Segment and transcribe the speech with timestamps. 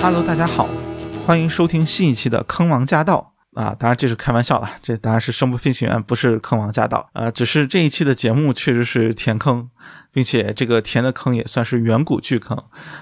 [0.00, 0.68] Hello，大家好，
[1.26, 3.74] 欢迎收听新一期的《坑王驾到》啊！
[3.76, 7.10] 当然这是开玩笑了，这当然是声波飞行员，不是坑王驾到。
[7.14, 9.68] 呃，只是这一期的节目确实是填坑，
[10.12, 12.56] 并且这个填的坑也算是远古巨坑，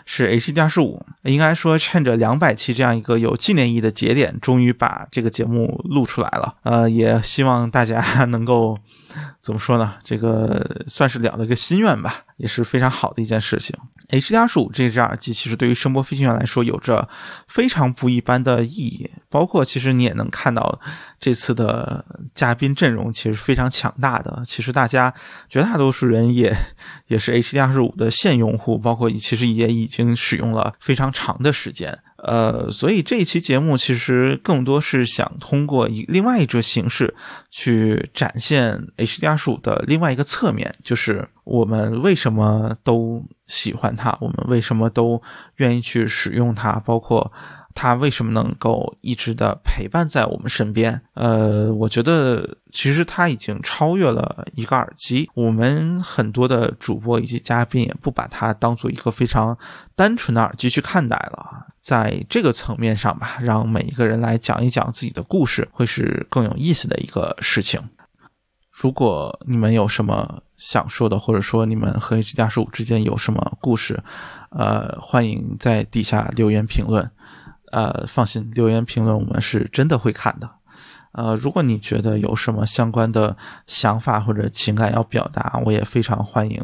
[0.06, 1.04] 是 HD 二十五。
[1.24, 6.54] 应该说，趁着两百期这样一个有纪念意义的节点，终于把这个节目录出来了。
[6.62, 8.78] 呃，也希望大家 能够
[9.42, 9.94] 怎么说呢？
[10.02, 13.76] 这个算是了了个心愿吧，也是非常好的一件事情。
[14.10, 17.08] HD 二十五这只耳机其实对于声波飞行员来说有着
[17.48, 20.80] 非常不一般的意义，包括其实你也能看到
[21.18, 22.04] 这次的
[22.34, 24.42] 嘉宾阵容其实非常强大的。
[24.46, 25.12] 其实大家
[25.48, 26.54] 绝大多数人也
[27.08, 31.98] 也是 HD 二十五的现用户，包括其实也已经使用了非常长的时间。
[32.26, 37.14] 呃，所以这一期节目其实更多是想通过以另外一种形式
[37.50, 45.22] 去展现 HDR 十五的另外一个侧面，就是我们为什么都喜欢它，我们为什么都
[45.58, 47.30] 愿意去使用它，包括
[47.76, 51.00] 它为什么能够一直的陪伴在我们身边。
[51.14, 59.56] 呃，我觉得其实它已经超越了一个耳机，我们很多的主播以及嘉宾也不把它当做一个非常
[59.94, 61.65] 单纯的耳机去看待了。
[61.86, 67.80] 在这个层面上吧，让每一个人来讲一讲自己的故事，会是更有意思的一个事情。
[68.72, 74.02] 如果你们有什么想说的，或者说你们和 H 加十五之间有什么故事，
[74.50, 77.08] 呃，欢迎在底下留言评论。
[77.70, 80.50] 呃，放心，留言评论我们是真的会看的。
[81.12, 83.36] 呃，如果你觉得有什么相关的
[83.68, 86.60] 想法或者情感要表达，我也非常欢迎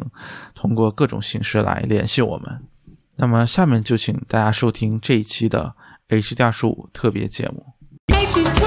[0.53, 2.67] 通过各种形式来联系我们。
[3.15, 5.75] 那么，下面就请大家收听这一期的
[6.07, 7.63] H 二十五特别节目。
[8.07, 8.65] H25,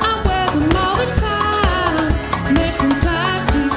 [0.00, 2.12] I wear them all the time.
[2.54, 3.72] Made from plastic,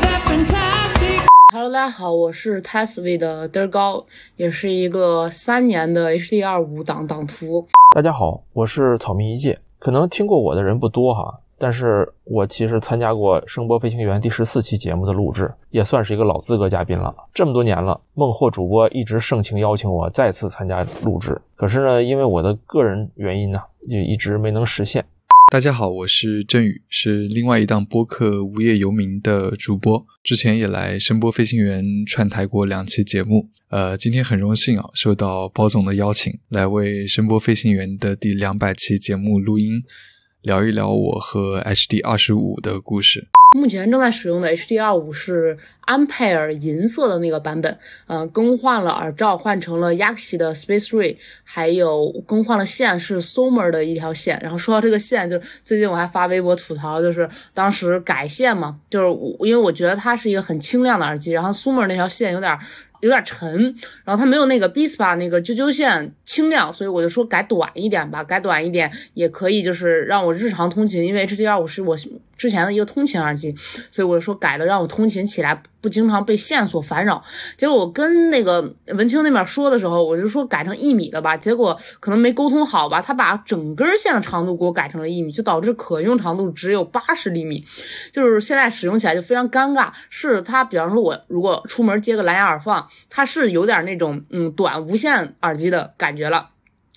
[0.00, 1.20] they're fantastic.
[1.52, 4.06] Hello，大家好，我是 Tesvi 的嘚儿高，
[4.36, 7.68] 也是一个三年的 HD 二五党党徒。
[7.94, 9.60] 大家好，我是草民一介。
[9.78, 17.10] 可能听过我的人不多哈，但是我其实参加过《声波飞行员》第十四期节目的录制，也算是一个老资格嘉宾了。
[17.32, 23.58] 这么多年了，孟获主播一直盛情邀请我再次参加录制，可是呢，因为我的个人原因呢，
[23.88, 25.02] 就一直没能实现。
[25.50, 33.48] 大家好，我是振宇，是另外一档播客《无业游民》的主播，之前也来声波飞行员串台过两期节目。
[33.70, 39.82] 呃，今天很荣幸啊，受到包总的邀请，来为声波飞行员的第两百期节目录音，
[40.44, 43.26] 聊一聊我和 HD 二十五的故事。
[43.56, 45.56] 目前正在使用的 HD 二五是
[45.86, 47.78] 安佩尔银色的那个版本，
[48.08, 54.38] 嗯、更换了耳罩，换成了 Yaxi 的 Space Ray，还有更换了线是 Sommer 的一条线。
[54.42, 62.58] 然后说到这个线，就是最近我还发微博吐槽，就是当时改线嘛，就是我因为我觉得它是一个很清亮的耳机，然后 Somer 那条线有点。
[63.04, 71.94] 有点沉，然后它没有那个 Bispa 那个啾啾线轻量，所以我就说改短一点吧，改短一点也可以，就是让我日常通勤，因为 HD 二五是我
[72.38, 73.54] 之前的一个通勤耳机，
[73.90, 77.22] 所以我就说改的让我通勤起来不经常被线所烦扰。
[77.58, 87.62] 结果我跟那个文清那边说的时候，我就说改成一米的吧，结果可能没沟通好吧，他把整根线的长度给我改成了一米，就导致可用长度只有八十厘米，
[88.10, 89.92] 就是现在使用起来就非常尴尬。
[90.08, 96.48] 是它，比方说我如果出门接个蓝牙耳放，它是有点那种嗯短无线耳机的感觉了，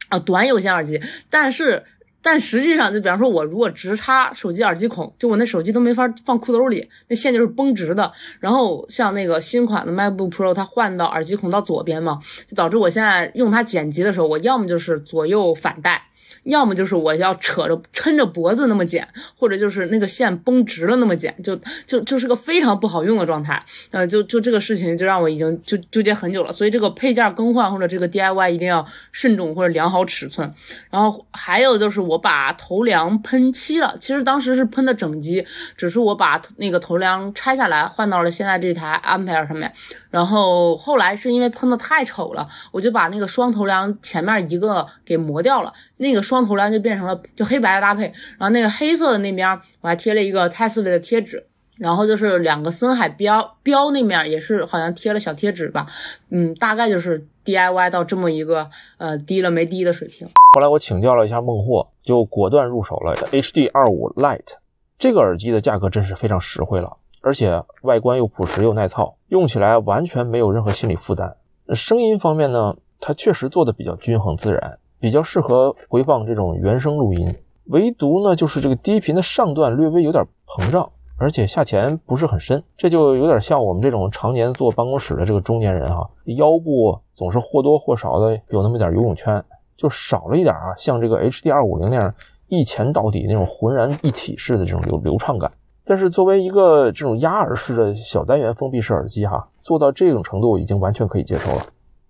[0.07, 1.83] 啊短有线耳机，但是。
[2.21, 8.11] 但实际上，就比方说，我如果直插手机耳机孔，就我那手机都没法放裤兜里，那线就是绷直的。
[8.39, 16.03] 然后像那个新款的 MacBook Pro，它换到耳机孔到左边嘛，就导致我现在用它剪辑的时候，我要么就是左右反戴。
[16.47, 21.55] 要么就是我要扯着抻着脖子那么剪，或者就是那个线绷直了那么剪，就
[21.85, 23.63] 就就是个非常不好用的状态。
[23.91, 26.51] 呃，就就这个事情就让我已经就纠结很久了。
[26.51, 30.53] 所以这个配件更换或者这个 DIY 一定要慎重或者量好尺寸。
[30.89, 35.45] 然后还有就是我把头梁喷漆了，其实当时是喷的整机，
[35.75, 39.71] 只是我把那个头梁拆下来换到了现在这台安培尔上面。
[40.09, 48.03] 然后后来是因为喷的太丑了，我就把那个双头梁前面一个给磨掉了，那个双头梁就变成了就黑白的搭配。
[48.37, 49.49] 然后那个黑色的那边
[49.81, 51.45] 我还贴了一个 Tesla 的贴纸，
[51.77, 55.85] 然后就是两个森海标标那面也是好像贴了小贴纸吧，
[56.29, 60.27] 嗯，大概就是 DIY 到这么一个呃低了没低的水平。
[60.55, 64.55] 后来我请教了一下孟获，就果断入手了 HD 二五 Light
[64.97, 71.35] 这个耳机的价格真是非常实惠了，而且外观又朴实又耐操，用起来完全没有任何心理负担。
[71.75, 77.35] 声音方面呢，它确实做的比较均衡自然，比较适合回放这种原声录音。
[77.65, 89.43] 唯独呢，就是这个低频的上段略微有点膨胀，而且下潜不是很深，这就有点像我们这种常年坐办公室的这个中年人哈、腰部总是或多或少的有那么点游泳圈，
[89.75, 92.13] 就少了一点啊，像这个 HD 二五零那样
[92.47, 95.51] 一潜到底那种浑然一体式的这种流流畅感。
[95.83, 101.61] 但是作为一个这种压耳式的小单元封闭式耳机哈，做到这种程度已经完全可以接受了。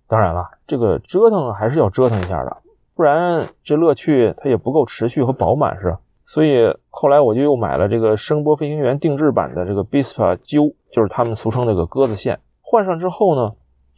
[0.08, 2.58] 当然了，这个折腾还是要折腾一下的，
[2.98, 6.00] 不然这乐趣它也不够持续和饱满是吧。
[6.26, 12.40] 所以后来我就又买了这个声波飞行员定制版的这个 Bispa 揪，就是他们俗称那个鸽子线。
[12.62, 13.54] 换上之后呢，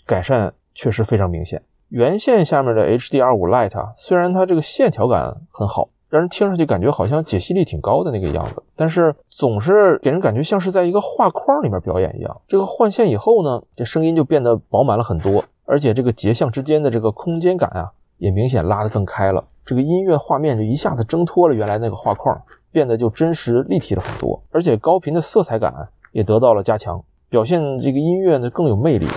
[0.06, 1.64] 改善确实非常明显。
[1.88, 12.42] 原线下面的 HD 二五 Light 啊，虽然它这个线条感很好，让人听上去感觉好像解析力挺高的那个样子，但是总是给人感觉像是在一个画框里面表演一样。
[12.48, 19.44] 这个换线以后呢，这声音就变得饱满了很多，而且这个结像之间的这个空间感啊，也明显拉得更开了。
[19.66, 22.40] 这个音乐画面就一下子挣脱了原来那个画框，
[22.72, 25.74] 变得就真实立体了很多，而且高频的色彩感
[26.12, 29.08] 也得到了加强，表现这个音乐呢更有魅力。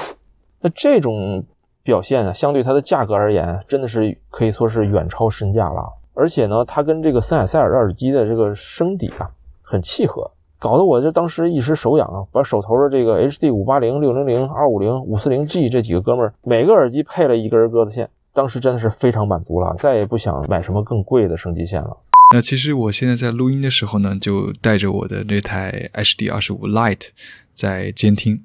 [0.61, 1.45] 那这种
[1.83, 5.83] 表现呢，相对它的价格而言，真的是可以说是远超身价了。
[6.15, 9.31] 而且呢，它跟这个森海塞尔的耳机的这个声底啊
[9.63, 21.97] 很契合，搞得我这当时一时手痒啊，把手头的这个 HD 五八零、六零零、二五零、五四零 G 这几个哥们儿，每个耳机配了一根鸽子线，当时真的是非常满足了，再也不想买什么更贵的升级线了。
[22.35, 27.09] 那其实我现在在录音的时候呢，就带着我的这台 HD 二十五 Light
[27.55, 28.43] 在监听。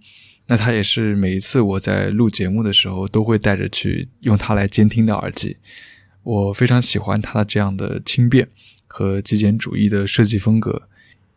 [0.47, 5.57] 那它也是每一次我在录节目的时候都会带着去用它来监听的耳机。
[6.23, 8.47] 我非常喜欢它的这样的轻便
[8.87, 10.83] 和极简主义的设计风格，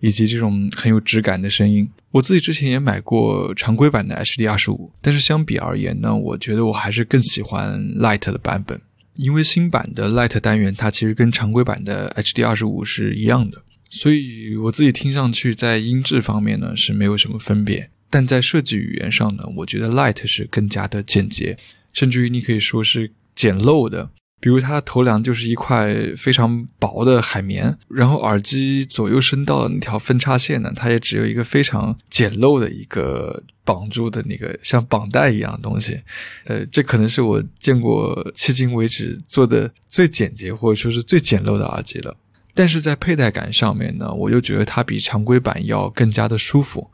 [0.00, 1.88] 以及这种很有质感的声音。
[2.10, 8.80] 我自己之前也买过常规版的 HD 二十五，但是相比而言呢，我觉得我还是更喜欢 Light 的版本。
[9.14, 17.90] 因为新版的 Light 单元它其实跟常规版的 HD 二十五是一样的，所以我自己听上去在音质方面呢是没有什么分别。
[18.08, 21.58] 但在设计语言上呢，我觉得 Light 是更加的简洁，
[21.92, 24.10] 甚至于你可以说是简陋的。
[24.40, 36.00] 比如它的头梁就是一块非常薄的海绵，然后耳机左右声道的那条分叉线呢，它也只有一个非常简陋的一个绑住的那个像绑带一样的东西。
[36.46, 42.16] 呃，这可能是我见过迄今为止做的最简洁或者说是最简陋的耳机了。
[42.54, 46.90] 但是在佩戴感上面呢，我又觉得它比常规版要更加的舒服。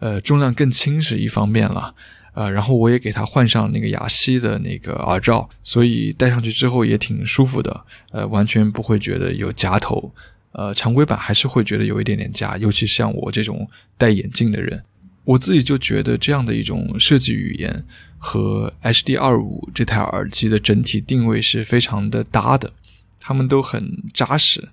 [0.00, 1.94] 呃，重量更轻是一方面了，
[2.38, 10.14] 呃，然后我也给它换上那个雅西的那个耳罩，所以戴上去之后也挺舒服的，呃，完全不会觉得有夹头。
[10.52, 14.80] 呃，常规版还是会觉得有一点点夹，尤其像我这种戴眼镜的人，
[15.24, 17.84] 我自己就觉得这样的一种设计语言
[18.18, 22.72] 和 HD 二五这台耳机的整体定位是非常的搭的，
[23.18, 24.68] 它们都很扎实，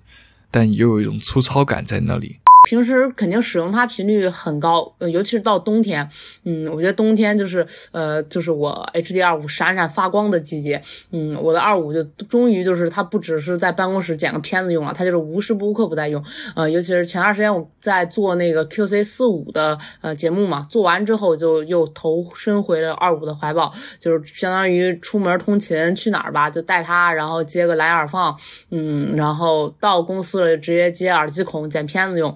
[0.52, 2.36] 但也有一种粗糙感在那里。
[2.66, 6.10] 平时肯定使用它频率很高，呃尤其是到冬天，
[6.42, 10.82] 嗯，我觉得冬天就是呃，就是我 HD 二五闪闪发光的季节，
[11.12, 16.20] 嗯，我的二五就终于就是它不只是在办公室剪个片子用了，它就是无时无刻不在用，
[16.56, 28.36] 呃，尤其是前段时间我在做那个 QC 四五的呃节目嘛，做完之后就又投身回了二五的怀抱，就是相当于出门通勤去哪儿吧，就带它，然后接个蓝牙耳放，
[28.72, 32.34] 嗯，然后到公司了就直接接耳机孔剪片子用。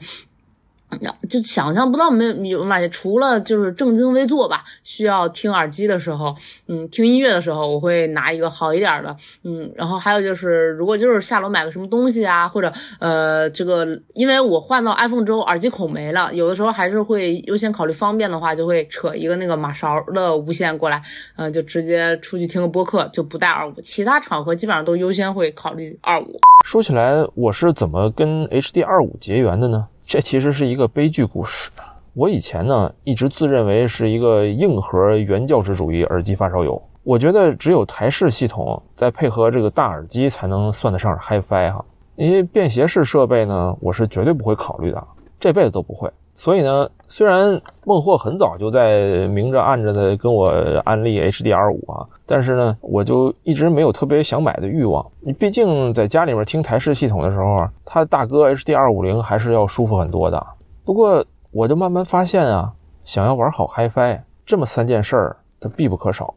[1.29, 6.35] 就想象不到没有有哪些，除了就是正襟危坐吧，需要听耳机的时候，
[6.67, 21.01] 嗯，听音乐的时候，我会拿一个好一点的，嗯，然后还有就是，如果就是下楼买个什么东西啊，或者呃，这个因为我换到 iPhone 之后，耳机孔没了，有的时候还是会优先考虑方便的话，就会扯一个那个马勺的无线过来，
[21.37, 26.41] 嗯、就直接出去听个播客，就不带二五，其他场合基本上都优先会考虑二五。
[26.65, 29.87] 说起来，我是怎么跟 HD 二五结缘的呢？
[30.11, 31.71] 这其实是一个悲剧故事。
[32.15, 36.83] 我以前呢，一直自认为是一个硬核原教旨主义耳机发烧友。
[37.05, 41.85] 我觉得只有台式系统再配合这个大耳机，才能算得上是 HiFi 哈。
[42.17, 45.01] 因为便携式设备呢，我是绝对不会考虑的，
[45.39, 46.11] 这辈子都不会。
[46.41, 50.49] 所以呢，虽然孟获很早就在明着暗着的跟我
[50.87, 55.07] 安利 HDR5 啊，但是呢，我就一直没有特别想买的欲望。
[55.21, 60.47] 你毕竟在家里面听台式系统的时候啊，它大哥 HD250 还是要舒服很多的。
[60.83, 62.73] 不过我就慢慢发现啊，
[63.05, 66.33] 想要玩好 HiFi，这么三件事儿它必不可少。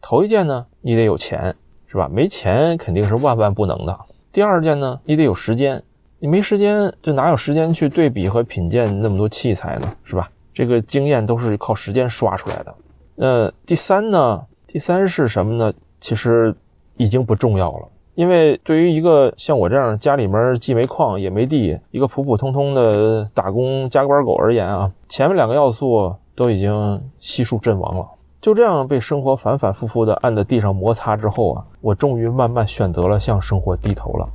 [0.00, 1.52] 头一件呢，你得有钱，
[1.88, 2.08] 是吧？
[2.08, 3.98] 没钱肯定是万万不能的。
[4.30, 5.82] 第二件呢，你得有时间。
[6.20, 9.92] 你没时间，就哪有时间去对比和品鉴那么多器材呢？
[10.02, 10.28] 是吧？
[10.52, 12.74] 这个经验都是靠时间刷出来的。
[13.16, 15.72] 呃，第三呢，第三是什么呢？
[16.00, 16.52] 其实
[16.96, 28.04] 已经不重要了，因为对于一个像我这样家里面既没矿也没地，一个普普通通的打工加班狗而言啊，前面两个要素都已经悉数阵亡了。
[28.40, 34.28] 就这样被生活反反复复的按在地上摩擦之后啊，我终于慢慢选择了向生活低头了。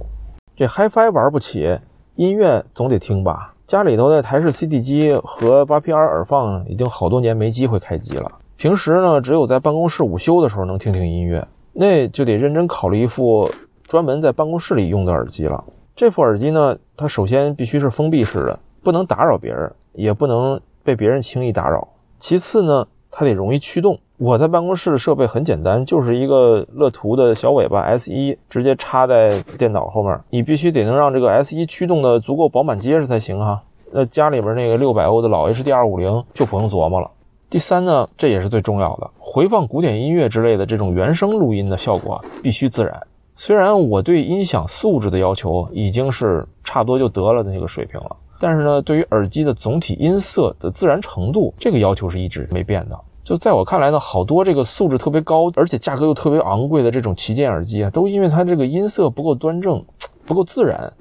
[0.55, 1.79] 这 HiFi 玩不起，
[2.15, 3.55] 音乐总得听吧。
[3.65, 8.31] 家里头的台式 CD 机和 8PR 耳放已经好多年没机会开机了。
[8.55, 13.49] 平时呢，只有在办公室午休的时候能听听音乐，那就得认真考虑一副
[13.81, 15.63] 专门在办公室里用的耳机了。
[15.95, 21.87] 这副耳机呢，它首先必须是封闭式的，不能打扰别人，也不能被别人轻易打扰。
[22.19, 23.97] 其次呢，它得容易驱动。
[24.17, 30.17] 我在办公室设备很简单，就是一个乐图的小尾巴 S 一，直接插在电脑后面。
[30.29, 33.61] 你必须得能让这个 S 一驱动的足够饱满结实才行哈。
[33.91, 37.09] 那家里边那个六百欧的老 HD 二五零就不用琢磨了。
[37.49, 43.01] 第三呢，这也是最重要的，回放古典音乐之类的这种原声录音的效果必须自然。
[43.35, 52.99] 虽然我对音响素质的要求已经是差不多就得了的那个水平了，但是呢，对于耳机的总体音色的自然程度，这个要求是一直没变的。
[53.23, 59.85] 就在我看来呢，好多这个素质特别高，而且价格又特别昂贵的这种旗舰耳机啊，都因为它这个音色不够端正，
[60.25, 60.91] 不够自然，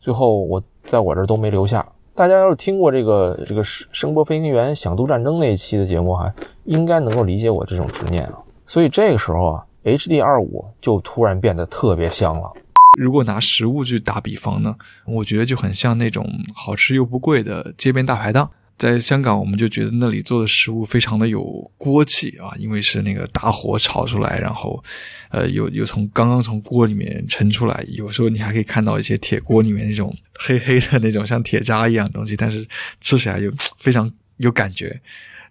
[0.00, 1.86] 最后我在我这儿都没留下。
[2.16, 8.38] 大家要是听过这个这个声声波飞行员响度战争那一期的节目，哈，应该能够理解我这种执念啊。
[8.66, 12.52] 所以这个时候啊，HD 二五就突然变得特别香了。
[12.98, 14.74] 如果拿食物去打比方呢，
[15.06, 18.50] 我觉得就很像那种好吃又不贵的街边大排档。
[18.78, 21.42] 在香港，我们就觉得那里做的食物非常的有
[21.76, 24.82] 锅气啊，因为是那个大火炒出来，然后，
[25.30, 32.64] 呃，有有从刚刚从锅里面盛出来，有时候你还可以看到一些铁锅里面那种黑黑的那种像铁渣一样东西，但是
[33.00, 35.00] 吃起来就非常有感觉。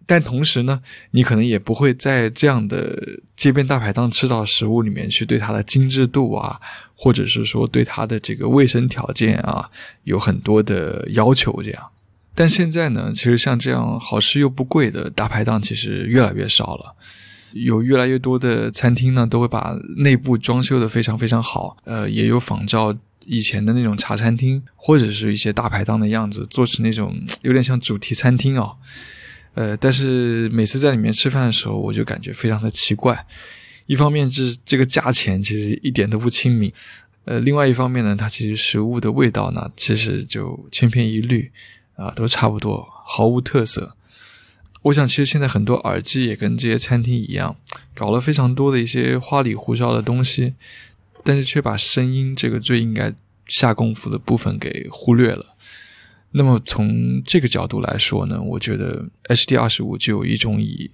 [0.06, 0.82] 但同时呢，
[1.12, 2.98] 你可能也不会在这样的
[3.36, 6.58] 街边大排档吃到食物里面去对它的精致度啊，
[6.96, 9.70] 或者是说对它的这个卫生条件啊
[10.06, 11.92] 有很多的要求这样。
[12.40, 16.96] 但现在呢，其实像这样好吃又不贵的大排档，其实越来越少了。
[17.54, 28.72] 有越来越多的餐厅呢，都会把内部装修的非常非常好，呃，也有仿照以前的那种茶餐厅或者是一些大排档的样子，做成那种有点像主题餐厅啊。
[29.56, 33.26] 呃，但是每次在里面吃饭的时候，我就感觉非常的奇怪。
[33.88, 36.72] 一方面是这个价钱其实一点都不亲民，
[37.26, 41.52] 呃，另外一方面呢，它其实食物的味道呢，其实就千篇一律。
[41.98, 43.96] 啊，都差不多，毫无特色。
[44.84, 47.58] 我想，其实现在很多耳机也跟这些餐厅一样，
[47.94, 50.54] 搞了非常多的一些花里胡哨的东西，
[51.24, 53.14] 但是却把声音这个最应该
[53.48, 55.58] 下功夫的部分给忽略了。
[56.32, 60.92] 那么从这个角度来说呢，我觉得 HD 二十五就有一种以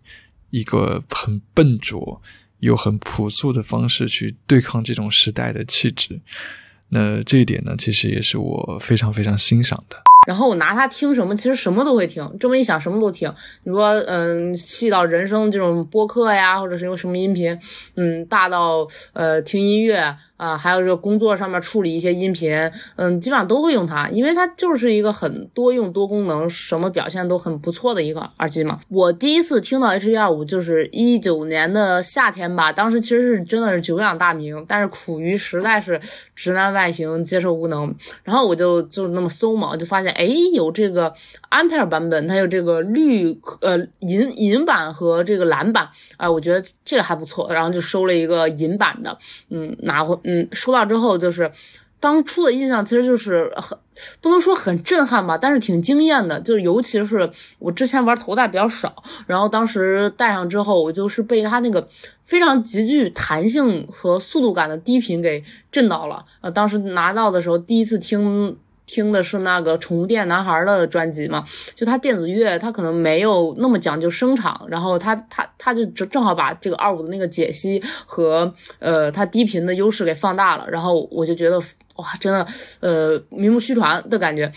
[0.49, 2.21] 一个很笨拙
[2.59, 6.19] 又很朴素的方式去对抗这种时代的气质。
[6.89, 10.01] 那这一点呢，其实也是我非常非常欣赏的。
[10.25, 12.29] 然后我拿它听什么，其实什么都会听。
[12.39, 13.33] 这么一想，什么都听。
[13.63, 17.57] 你说，嗯，细到人生这种播客呀，或者是用什么音频，
[17.95, 22.53] 嗯，大到呃听音乐啊，还有这个工作上面处理一些音频，
[22.97, 28.81] 嗯，基本上都会用它，因为它就是一个很多用多功能，什么表现都很不错的一个耳机嘛。
[28.89, 36.01] 我第一次听到 HD 二五就是一九年的夏天吧，当时其实是真的是久仰大名，但是苦于实在是
[36.35, 40.11] 直男外形接受无能，然后我就就那么搜嘛，我就发现。
[40.13, 41.13] 哎，有这个
[41.49, 49.17] 安培尔版本，它有这个绿呃银银版和这个蓝版，哎，我觉得这个还不错，然后就收了一个银版的，
[49.49, 51.51] 嗯，拿回嗯嗯收到之后就是
[51.99, 53.77] 当初的印象其实就是很
[54.19, 61.87] 不能说很震撼吧，但是挺惊艳的，就尤其是我之前玩头戴比较少，然后当时戴上之后，我就是被它那个
[62.23, 68.57] 非常极具弹性和速度感的低频给震到了，呃，当时拿到的时候第一次听。
[68.85, 71.43] 听的是那个宠物店男孩的专辑嘛，
[71.75, 81.59] 就他电子乐，他可能没有那么讲究声场，然后他他他就正正好把这个二五的那个解析和呃他低频的优势给放大了，然后我就觉得
[81.95, 82.45] 哇，真的
[82.81, 84.51] 呃名不虚传的感觉。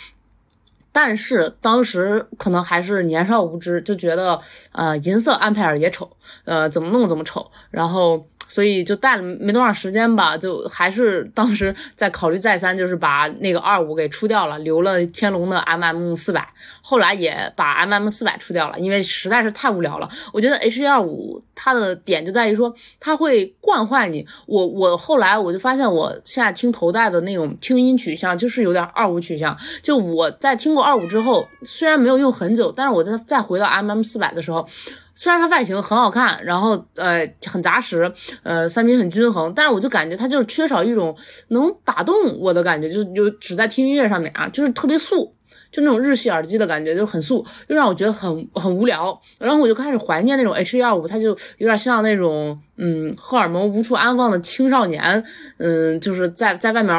[0.93, 4.39] 但是当时可能还是年少无知，就觉得
[4.73, 6.11] 呃银色安培尔也丑，
[6.45, 8.27] 呃怎么弄怎么丑，然后。
[8.49, 16.49] 所以就戴了没多长时间吧，就还是当时在考虑再三，就是把那个二五给出掉了，留了天龙的 M M 四百。
[16.81, 20.09] 后来也把 M M 四百出掉了，因为实在是太无聊了。
[20.33, 24.25] 我觉得 H 二五它的点就在于说，它会惯坏你。
[24.47, 29.57] 我我后来我就发现，我现在听头戴的那种听音取向就是有点二五取向。
[29.83, 34.69] 就我在听过二五之后，虽然没有用很久，但是我在再回到 M M 四百的时候。
[35.17, 38.13] 虽然它外形很好看，然后呃很扎实，
[38.45, 41.17] 呃三频很均衡，但是我就感觉它就是缺少一种
[41.49, 45.33] 能打动我的感觉，就就只在听音乐上面啊，就是特别素。
[45.73, 49.21] 就那种日系耳机的感觉，就很素，就让我觉得很很无聊。
[49.39, 55.23] 然后我就开始怀念那种 H 1 2 5它就有点像那种嗯荷尔蒙无处安放的青少年，
[55.59, 56.95] 嗯，就是在在外面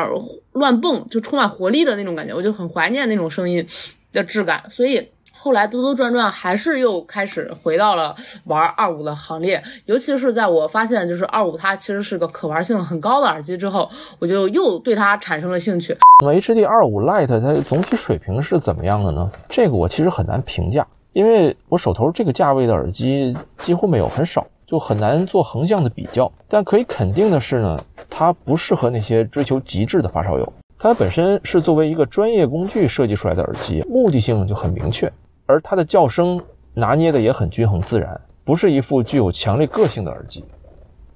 [0.51, 3.65] 乱蹦，就充满活力的那种感觉，我就很怀念那种声音
[4.11, 4.69] 的质感。
[4.69, 5.09] 所以
[5.39, 8.15] 后来兜兜转转，还是又开始回到了
[8.45, 9.61] 玩二五的行列。
[9.85, 13.89] 尤其是在我发现就是二五它其实是个可玩性很高的耳机之后，
[14.19, 15.97] 我就又对它产生了兴趣。
[16.23, 19.31] 那么 HD 二五 Lite 它总体水平是怎么样的呢？
[19.47, 26.31] 这个我其实很难评价，因为我手头这个价位的耳机几乎没有，很少，就很难做横向的比较。
[26.47, 27.79] 但可以肯定的是呢，
[28.09, 30.53] 它不适合那些追求极致的发烧友。
[30.79, 35.11] 它本身是作为一个专业工具设计出来的耳机，目的性就很明确，
[35.47, 36.39] 而它的叫声
[36.75, 40.45] 拿捏的也很均衡自然，不是一副具有强烈个性的耳机。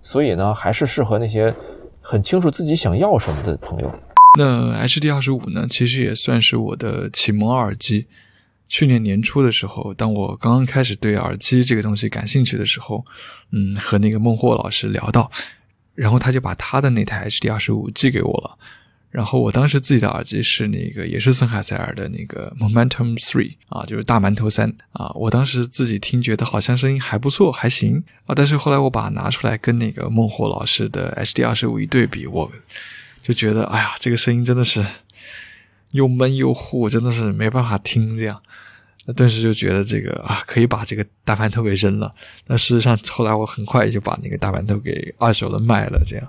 [0.02, 1.54] 所以呢，还是适合那些
[2.02, 3.94] 很清楚自己想要什么的朋友。
[4.38, 8.08] 那 HD 二十五呢，其实也算是我的启蒙耳机。
[8.68, 13.06] 去年年初的时候，当我刚刚开始对耳机这个东西感兴趣的时候，
[13.52, 15.30] 嗯，和那个孟获老师聊到，
[15.94, 18.58] 然后他就把他的那台 HD 二十五寄给我了。
[19.12, 25.12] 然后我当时自己的耳机是那个也是森海塞尔的那个 Momentum Three 啊，就是大馒头三啊。
[25.16, 28.34] 我当时自己听觉得好像声音还不错，还行啊。
[28.34, 32.50] 但是后来我把它拿出来跟那个孟获老师的 HD 二十五一对比，我
[33.22, 34.82] 就觉得哎呀，这个声音真的是
[35.92, 38.42] 又闷又糊，真的是没办法听这样。
[39.06, 42.14] 那顿时就觉得这个啊，可以把这个大馒头给扔了。
[42.48, 46.26] 那事实上后来我很快就把那个大馒头给二手的卖了，这样。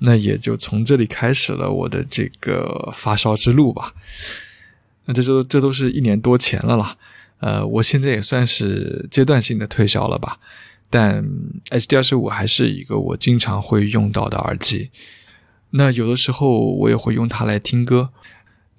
[0.00, 3.94] 那也就从这里开始了我的这个发烧之路吧。
[5.06, 6.96] 那这都这都是一年多前了啦，
[7.38, 10.38] 呃，我现在也算是阶段性的退烧了吧。
[10.90, 11.24] 但
[11.70, 14.90] HD 二十五还是一个我经常会用到的耳机。
[15.70, 18.10] 那有的时候我也会用它来听歌。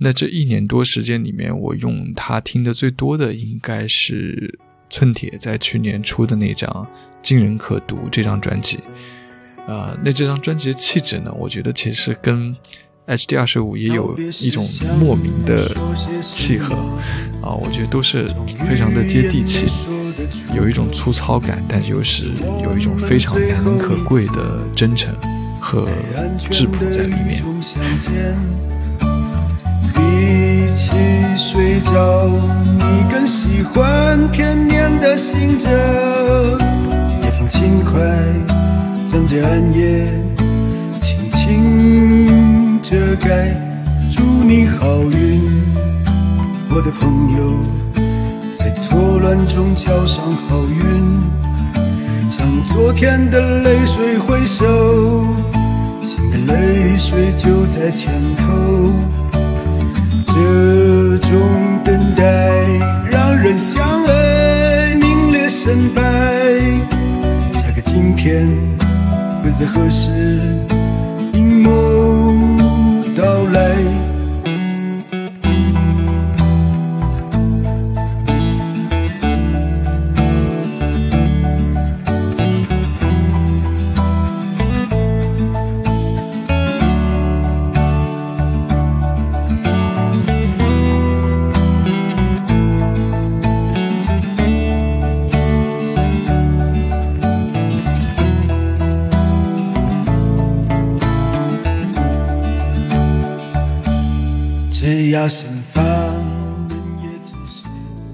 [0.04, 6.70] 那这一年多时间里面，我用它听的最多的应该是寸铁在去年出的那张
[7.22, 8.80] 《惊人可读》这张专辑。
[9.68, 12.56] 呃，那这张专辑的气质呢，我觉得其实跟
[13.08, 14.66] HD 二十五也有一种
[15.00, 15.70] 莫名的
[16.22, 16.76] 契合
[17.42, 18.28] 啊，我觉得都是
[18.68, 19.68] 非常的接地气，
[20.56, 22.30] 有一种粗糙感，但又是
[22.64, 25.14] 有一种非常难能可贵的真诚
[25.60, 25.88] 和
[26.50, 27.44] 质朴在里面。
[29.94, 30.92] 比起
[31.36, 32.28] 睡觉，
[32.78, 35.70] 你更喜欢片面的醒着，
[37.24, 38.00] 夜风轻快。
[39.12, 40.08] 藏着暗夜，
[41.02, 43.54] 轻轻遮盖。
[44.16, 45.42] 祝你好运，
[46.70, 47.60] 我的朋友，
[48.54, 50.80] 在错乱中交上好运。
[52.30, 54.66] 向昨天的泪水挥手，
[56.06, 58.94] 新的泪水就在前头。
[60.28, 61.38] 这种
[61.84, 62.24] 等待
[63.12, 66.02] 让人相爱，名列身败。
[67.52, 68.48] 下个今天。
[69.42, 70.12] 会在何时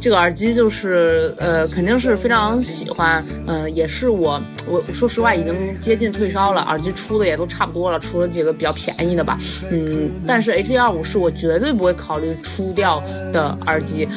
[0.08, 9.38] 这个耳机就是呃，肯定是非常喜欢，嗯、也是我我说实话已经接近退烧了，耳机出的也都差不多了，除了几个比较便宜的吧，
[9.70, 14.08] 嗯，但是 H 2 5是我绝对不会考虑出掉的耳机，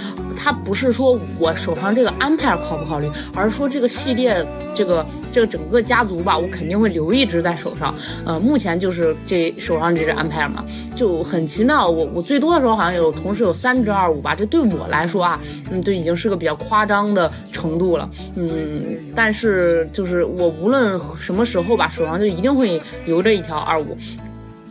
[0.42, 10.64] 它不是说我手上这个安派尔考不考虑，而是说这个系列这个这个整个家族吧，我肯定会留一只在手上，呃，目前就是这手上这只安派尔嘛，
[10.96, 15.38] 就很奇妙，我我最多的时候好像有同时有三只二五吧，这对我来说啊，
[15.70, 18.50] 嗯，就已经是个比较夸张的程度了，嗯，
[19.14, 23.94] 但是就是我无论什么时候吧，手上就一定会留着一条二五，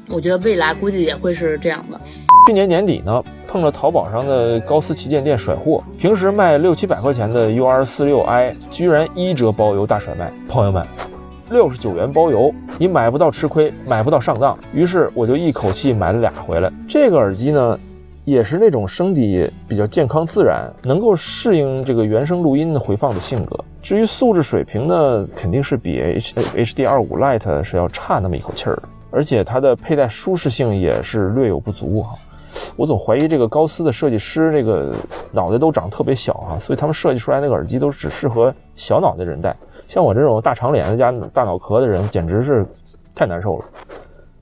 [0.08, 2.02] 我觉得未来估计也会是这样的。
[2.50, 10.84] 去年年底呢，碰着淘宝上的高斯旗舰店甩货，平时卖六七百块钱的 UR 四六 i 居然一折包邮大甩卖，朋友们，
[11.52, 14.58] 六十九元包邮，你买不到吃亏，买不到上当。
[14.74, 16.72] 于是我就一口气买了俩回来。
[16.88, 17.80] 这个耳机呢，
[18.26, 23.64] 也是那种声底比较健康自然，能够适应这个原声录音的回放的性格。
[23.80, 32.18] 至于素质水平呢，肯定是比 H HD 二五 Lite 是要差那么一口气儿的，而且它的佩戴舒适性也是略有不足哈。
[32.76, 34.94] 我总怀疑这个高斯的设计师这个
[35.32, 39.56] 脑袋都长特别小啊，所以他们设计出来那个耳机都只适合小脑袋人戴，
[39.88, 42.66] 像我这种大长脸加大脑壳的人，简直是
[43.14, 43.66] 太难受了。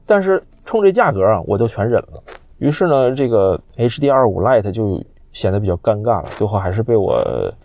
[0.06, 2.24] 但是冲这价格啊，我就全忍了。
[2.60, 7.22] 于是呢，这个 HD 二五 Lite 就显得比较尴尬了，最后还是被我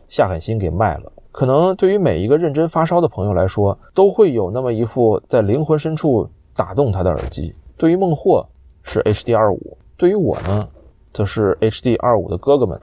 [0.09, 1.13] 下狠心给卖了。
[1.31, 7.55] 可能对于每一个认真发烧的朋友来说，都会有那么一副在灵魂深处打动他的耳机。
[7.79, 8.47] 对于孟获
[8.83, 10.69] 是 HD 二五，对于我呢，
[11.13, 12.77] 则是 HD 二五的哥哥们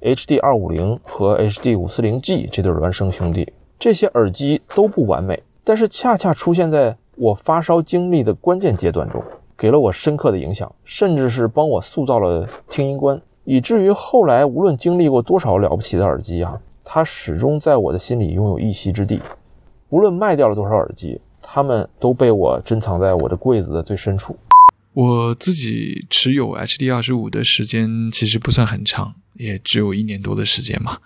[0.00, 3.52] ，HD 二五零和 HD 五四零 G 这对孪生兄弟。
[3.80, 9.20] 这些耳机都不完美，但是恰恰出现在我发烧经历的关键阶段中，
[9.58, 19.20] 给了我深刻的影响，甚至是帮我塑造了听音观，以至于后来无论经历过多少了不起的耳机啊，它始终在我的心里拥有一席之地。
[19.88, 24.36] 无论卖掉了多少耳机，它们都被我珍藏在我的柜子的最深处。
[24.94, 30.98] 我自己持有 HD 二十五的时间其实不算很长，也只有一年多的时间嘛。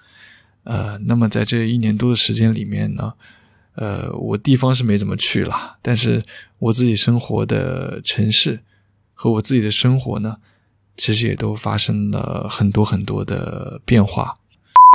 [0.64, 3.12] 呃，那么在这一年多的时间里面呢，
[3.77, 6.20] 呃，我地方是没怎么去了，但是
[6.59, 8.59] 我自己生活的城市
[9.14, 10.38] 和我自己的生活呢，
[10.96, 14.38] 其实也都发生了很多很多的变化。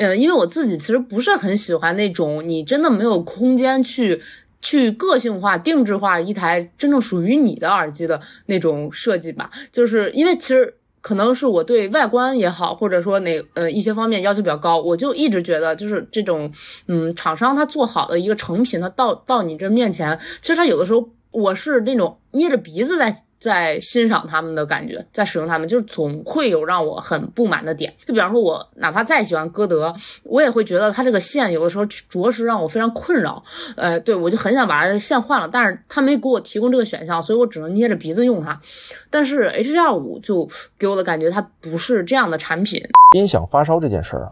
[0.01, 4.21] 呃，因为我自己其实不是很喜欢那种你真的没有空间去
[4.61, 9.49] 去个性化、定制化一台真正属于你的耳机的那种设计吧。
[9.71, 16.51] 就是因为其实可能是我对外观也好，或者说哪呃一些方面要求比较高，我就一直觉得就是这种
[16.87, 23.23] 嗯厂商他做好的一个成品，他到到你这面前，其实他有的时候我是那种捏着鼻子在。
[23.41, 27.91] 在欣赏他们的感觉，在使用他们，就是总会有让我很不满的点。
[28.05, 33.43] 就比方说，我哪怕再喜欢歌德，我也会觉得它这个线有的时候着实让我非常困扰。
[33.75, 38.61] 呃，对我就很想把它线换了，但是他没给我提供这个选项，所以我只能捏着鼻子用它。
[39.09, 42.83] 但是 H 2 5就给我的感觉，它不是这样的产品。
[43.15, 44.31] 音响发烧这件事儿啊，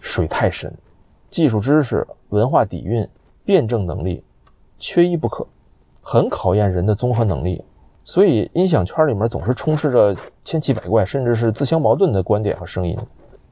[0.00, 0.70] 水太深，
[1.30, 3.08] 技术知识、文化底蕴、
[3.42, 4.22] 辩证能力，
[4.78, 5.46] 缺一不可，
[6.02, 7.64] 很考验人的综合能力。
[8.04, 12.96] 所以，音响圈里面总是充斥着千奇百怪，甚至是自相矛盾的观点和声音。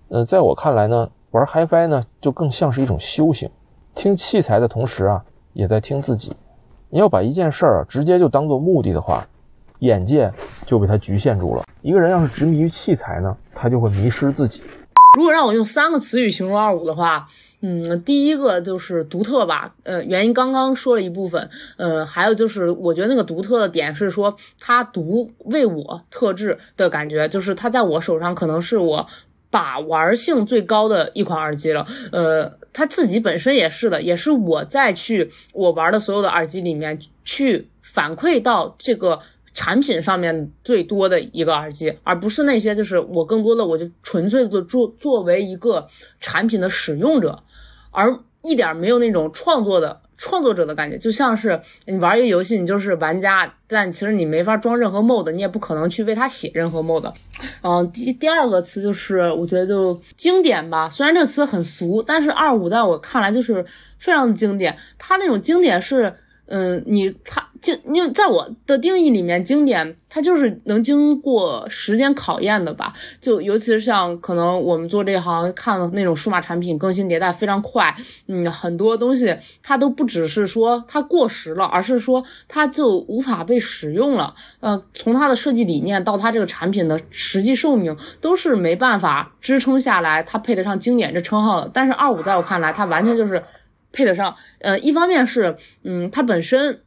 [0.08, 3.48] 呃，在我看来呢，玩 HiFi 呢，就更像是一种修行。
[3.94, 6.32] 听器材的同时啊，也在听自己。
[6.88, 9.24] 你要把一件事儿啊，直接就当做目的的话，
[9.80, 10.32] 眼界
[10.64, 11.64] 就被它局限住了。
[11.82, 14.62] 一个人要是执迷于器材呢，他就会迷失自己。
[15.16, 17.28] 如果让我用三个词语形容二五的话，
[17.60, 29.06] 嗯，第一个就是独特吧，呃，原因刚刚说了一部分，呃，还有就是我觉得那个独特的点是说它独为我特制的感觉，就是它在我手上可能是我
[29.50, 39.18] 把玩性最高的一款耳机了，呃，它自己本身也是的，也是我在去我玩的所有的耳机里面去反馈到这个。
[39.54, 45.84] 产品上面最多的一个耳机，而不是那些就是我更多的我就纯粹的作作为一个
[46.20, 47.36] 产品的使用者，
[47.98, 57.12] 而一点没有那种创作的创作者的感觉，就像是你玩一个游戏，你就是玩家，但其实你没法装任何 mod，你也不可能去为它写任何 mod。
[57.62, 63.64] 嗯，第第二个词就是我觉得就经典吧，虽然这个词很俗，但是二五在我看来就是
[63.98, 66.14] 非常的经典，它那种经典是。
[66.48, 72.92] 嗯，你它经，因为在我的定义里面，经典它就是能经过时间考验的吧。
[73.20, 77.94] 就尤其是像可能我们做这行看的那种数码产品更新迭代非常快，
[78.28, 84.34] 嗯，很多东西它都不只是说它过时了，而是说它就无法被使用了。
[84.61, 91.70] 呃，从它的设计理念到它这个产品的实际寿命，都是没办法支撑下来它配得上经典这称号的。
[91.74, 93.42] 但是二五在我看来，它完全就是。
[93.92, 96.81] 配得上，呃，一方面是，嗯，它本身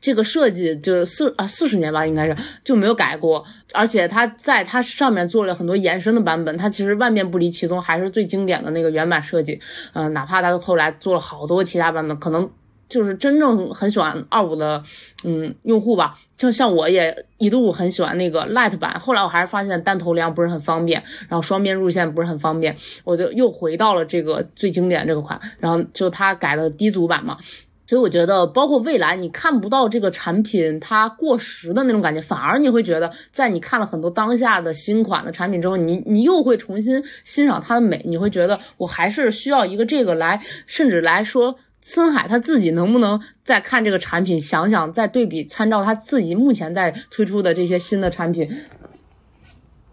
[0.00, 9.60] 这个设计就四啊四十年吧，应该是就没有改过，而且它在它上面做了很多延伸的版本，它其实万变不离其宗，还是最经典的那个原版设计，
[9.94, 12.50] 嗯，哪怕它后来做了好多其他版本，可能。
[12.92, 14.82] 就是真正很喜欢二五的，
[15.24, 27.38] 嗯，用户吧，就像我也一度很喜欢那个 Light 版，后来我还是发现单头梁不是很方便，然后双边入线不是很方便，我就又回到了这个最经典这个款，然后就它改了低阻版嘛，
[27.86, 41.56] 所以我觉得包括未来你看不到这个产品它过时的那种感觉，反而你会觉得在你看了很多当下的新款的产品之后，你你又会重新欣赏它的美，你会觉得我还是需要一个这个来，甚至来说。
[41.82, 48.48] 森海他自己能不能再看这个产品，想想再对比参照他自己目前在推出的这些新的产品？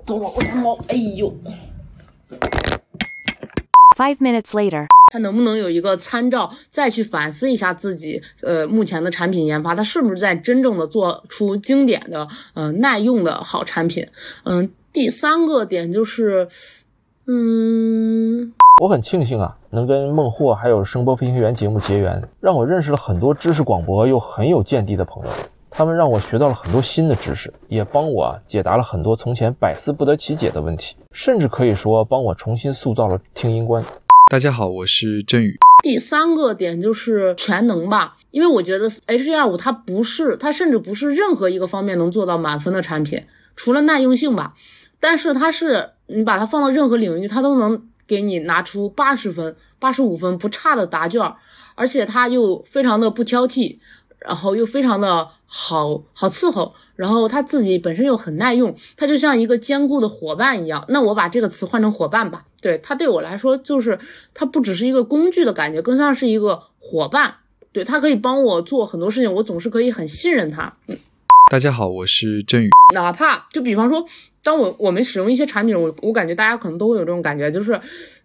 [0.07, 1.35] 我我的猫，哎呦
[3.97, 4.87] ！Five minutes later.
[5.11, 14.07] 他能不能有一个参照，再去反思一下自己，呃，目前的产品研发，他是不是在真正的做出经典的、呃耐用的好产品？
[14.43, 16.47] 嗯、第三个点就是，
[17.25, 25.29] 嗯，我很庆幸啊，能跟孟获还有声波飞行员节目结缘，让我认识了很多知识广博又很有见地的朋友。
[25.69, 33.83] 他们让我学到了很多新的知识，也帮我啊解答了很多从前百思不得其解的问题，甚至可以说帮我重新塑造了听音观。
[34.31, 35.57] 大家好，我是振宇。
[35.83, 43.21] 第三个点就是全能吧，因为我觉得 H 二五它不是，它甚至不是任何一个方面能做到满分的产品，
[43.57, 44.53] 除了耐用性吧。
[45.01, 51.21] 但是它是你把它放到任何领域，它都能给你拿出八十分、八十五分不差的答卷，
[51.75, 53.77] 而且他又非常的不挑剔，
[54.17, 60.83] 然后又非常的好好伺候，然后他自己本身又很耐用，他就像一个坚固的伙伴一样。
[60.87, 63.99] 那我把这个词换成伙伴吧，对他对我来说就是
[64.33, 67.35] 它不只是一个工具的感觉，更像是一个伙伴。
[67.71, 70.75] 对他可以帮我做很多事情，我总是可以很信任他。
[70.87, 70.97] 嗯，
[71.49, 72.69] 大家好，我是振宇。
[72.93, 74.05] 哪怕就比方说，
[74.43, 77.79] 当我我们使用一些产品，我我感觉大家可能都会有这种感觉，就是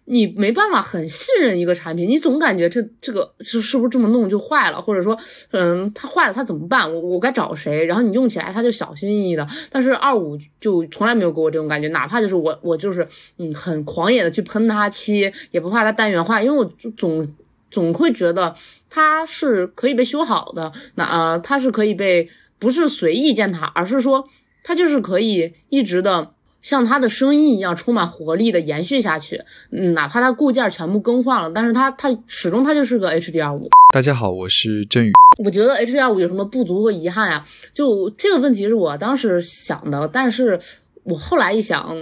[0.05, 5.17] 你没办法很信任一个产品，你总感觉这这个是是不是这么弄就坏了，或者说，
[5.49, 6.87] 嗯，它坏了它怎么办？
[6.93, 7.83] 我我该找谁？
[7.85, 9.47] 然后你用起来它就小心翼翼的。
[9.71, 13.07] 但是二五就从来没有给我这种感觉，哪怕就是我我就是
[13.39, 17.27] 嗯很狂野的去喷它漆，也不怕它单元化，因为我就总
[17.71, 18.55] 总会觉得
[18.87, 22.29] 它是可以被修好的，那呃它是可以被
[22.59, 24.27] 不是随意践踏，而是说
[24.63, 29.41] 它就是可以一直的像它的声音一样充满活力的延续下去。
[29.71, 33.69] 嗯，哪怕它固件全部更换了，但是它它始终它就是个 HDR 五。
[33.93, 35.11] 大家好，我是振宇。
[35.43, 37.45] 我觉得 HDR 五有什么不足和遗憾呀？
[37.73, 40.59] 就这个问题是我当时想的，但是
[41.03, 41.95] 我后来一想，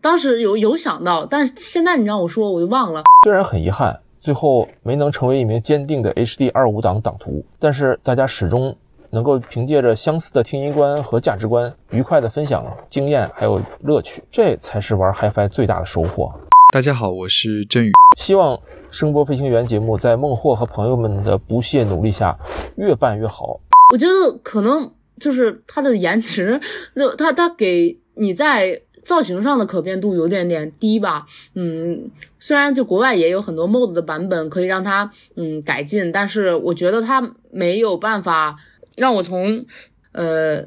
[0.00, 3.04] 当时有有想到，但是现在你让我说我就忘了。
[3.24, 8.76] 虽然很遗憾，最后没能成为一名坚定的 HD 二五党党徒，但是大家始终
[9.14, 16.32] 能够凭借着相似的听音观和价值观，愉快的分享经验还有乐趣，这才是玩 HiFi 最大的收获。
[16.72, 17.92] 大家好，我是振宇。
[18.16, 18.58] 希望
[18.90, 22.34] 声波飞行员节目在孟获和朋友们的不懈努力下，
[22.76, 23.60] 越办越好。
[23.92, 26.58] 我觉得可能就是它的颜值，
[26.96, 31.26] 就它它给你在造型上的可变度有点点低吧。
[31.52, 38.56] 嗯，虽然就国外也有很多 mod 的版本可以让它嗯改进，但是我觉得它没有办法
[38.96, 39.64] 让我从
[40.12, 40.66] 呃。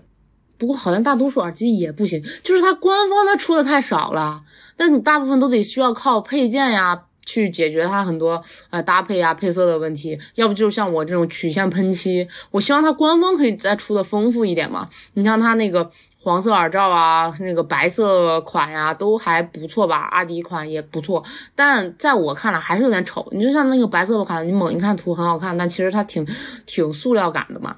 [0.58, 4.42] 不过好像大多数耳机也不行，就是它官方它出的太少了，
[4.78, 14.88] 那你大部分都得需要靠配件呀去解决它很多呃搭配呀配色的问题，要不就像我这种曲线喷漆，我希望它官方可以再出的丰富一点嘛。
[15.16, 15.92] 你像它那个
[16.26, 23.28] 黄色耳罩啊，那个白色款呀、都还不错吧，阿迪款也不错，但在我看来还是有点丑。
[23.32, 26.26] 你就像那个白色的款，你猛一看图很好看，但其实它挺
[26.66, 27.76] 挺塑料感的嘛。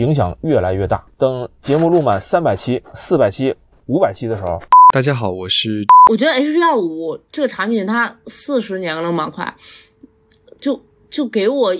[0.00, 1.04] 影响越来越大。
[1.18, 4.58] 等节目录满三百期、四百期、五百期的时候，
[4.94, 9.54] 大家好，我是我觉得 H 幺五这个产品它四十年了嘛，快，
[10.58, 11.76] 就就给我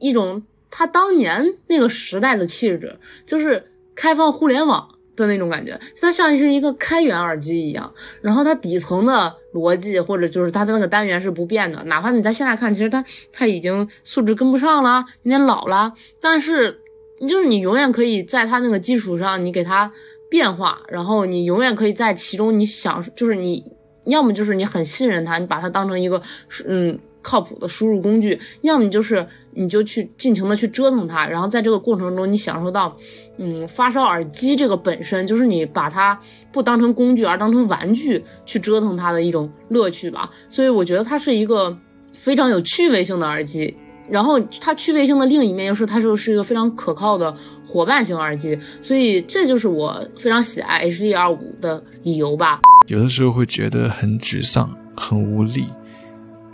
[0.00, 4.88] 一种它当年那个时代的气质，就是开放互联网
[5.20, 7.92] 的那种感觉，它像是一个开源耳机一样。
[8.20, 16.80] 然后它底层的逻辑或者就是它的那个单元是不变的，哪怕你在现在看，其实它它已经素质跟不上了，有点老了，但是
[17.28, 19.92] 就是你永远可以在它那个基础上，你给它
[20.28, 23.62] 变化，然后你永远可以在其中，你想就是你
[24.06, 26.22] 要么就是你很信任它，你把它当成一个
[26.66, 32.96] 嗯靠谱的输入工具，要么就是你就去尽情的去折腾它，然后在这个过程中你享受到
[33.38, 36.18] 嗯发烧耳机这个本身就是你把它
[36.52, 41.76] 不当成工具而当成玩具去折腾它的一种乐趣吧，所以我觉得它是一个
[42.16, 43.76] 非常有趣味性的耳机。
[44.08, 47.32] 然后它趣味性的另一面又是它就是一个非常可靠的
[47.64, 52.60] 伙伴型耳机，所以这就是我非常喜爱 HD 二五的理由吧。
[52.88, 55.66] 有的时候会觉得很沮丧、很无力，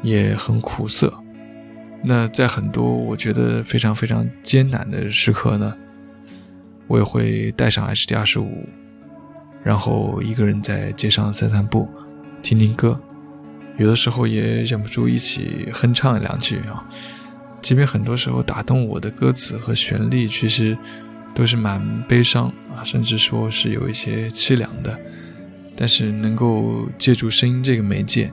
[0.07, 1.13] 也很苦涩。
[2.03, 5.75] 那在很多我觉得非常非常艰难的时刻呢，
[6.87, 8.69] 我也会带上 HD 二十五，
[9.65, 11.89] 然后一个人在街上散散步，
[12.43, 12.99] 听听歌，
[13.77, 16.89] 有的时候也忍不住一起哼唱两句啊。
[17.61, 20.79] 即便很多时候打动我的歌词和旋律，其实
[21.35, 24.97] 都是蛮悲伤啊，甚至说是有一些凄凉的。
[25.75, 28.33] 但是能够借助声音这个媒介，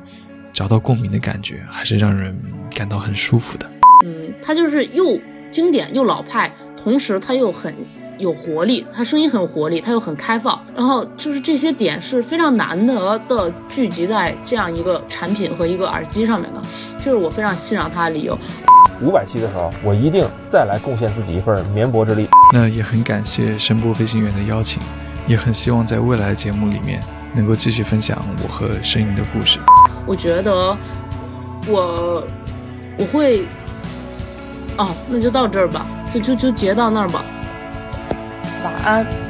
[0.54, 2.40] 找到共鸣的感觉，还是让人
[2.74, 3.70] 感到很舒服的。
[4.06, 7.74] 嗯，它就是又经典又老派，同时它又很
[8.20, 16.62] 有活力，他声音很有活力，他又很开放，然后就是这些点是非常难得的聚集在这样一个产品和一个耳机上面的，
[17.04, 18.38] 这是我非常欣赏他的理由。
[19.02, 22.28] 五百期的时候，我一定再来贡献自己一份绵薄之力。
[22.54, 24.82] 那也很感谢声波飞行员的邀请，
[25.28, 27.02] 也很希望在未来的节目里面
[27.36, 29.58] 能够继续分享我和声音的故事。
[30.06, 30.76] 我觉得
[31.68, 32.24] 我
[32.98, 33.46] 我会
[34.78, 37.24] 哦，那就到这儿吧，就就就截到那儿吧。
[38.64, 39.23] 晚安。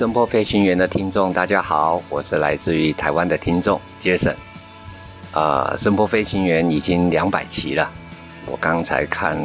[0.00, 4.34] 声波飞行员的听众，大家好，我是来自于台湾的听众 Jason。
[5.30, 7.86] 啊、声波飞行员已经两百期了，
[8.46, 9.38] 我刚才看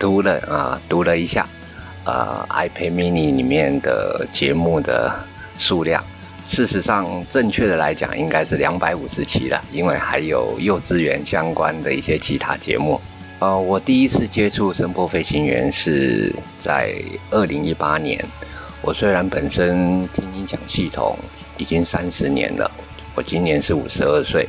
[0.00, 1.46] 读了啊、读了一下，
[2.02, 5.14] 呃，iPad mini 里面的节目的
[5.56, 6.02] 数量，
[6.44, 13.00] 事实上正确的来讲应该是两百五十期了，因为还有幼稚园相关的一些其他节目。
[13.38, 16.96] 呃，我第一次接触声波飞行员是在
[17.30, 18.26] 二零一八年。
[18.82, 21.16] 我虽然本身听音响系统
[21.58, 22.70] 已经三十年了，
[23.14, 24.48] 我今年是五十二岁，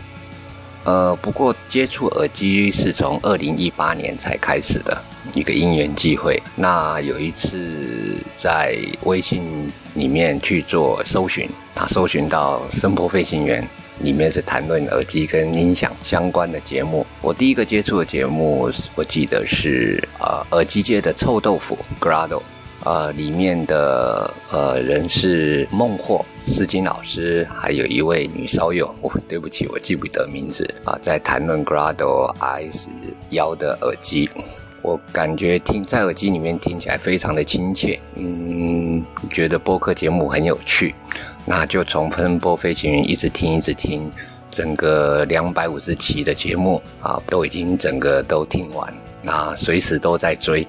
[0.84, 6.42] 呃，不过接触耳机是从二零一八年才开始的一个因缘际会。
[6.56, 13.68] 那有一次在微信里面去做搜寻，那搜寻到声波飞行员。
[14.00, 17.06] 里面是谈论耳机跟音响相关的节目。
[17.22, 22.42] 我第一个接触的节目，我记得是呃耳机界的臭豆腐 Grado。
[22.84, 32.90] 呃，里面的呃人是孟获、思金老师，还有一位女烧友，我，对不起，我记不得名字啊，在谈论 Grado S
[33.30, 34.28] 幺的耳机，
[34.82, 40.96] 我感觉听在耳机里面听起来非常的亲切，嗯，觉得播客节目很有趣，
[41.46, 44.12] 那就从喷播飞行员一直听一直听，
[44.50, 48.92] 整个两百五十期的节目啊，都已经整个都听完。
[49.22, 50.68] 那随时都在追，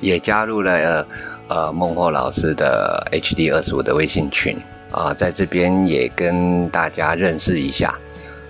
[0.00, 1.06] 也加入了
[1.48, 4.56] 呃孟获老师的 HD 二十五的微信群
[4.90, 7.98] 啊，在这边也跟大家认识一下。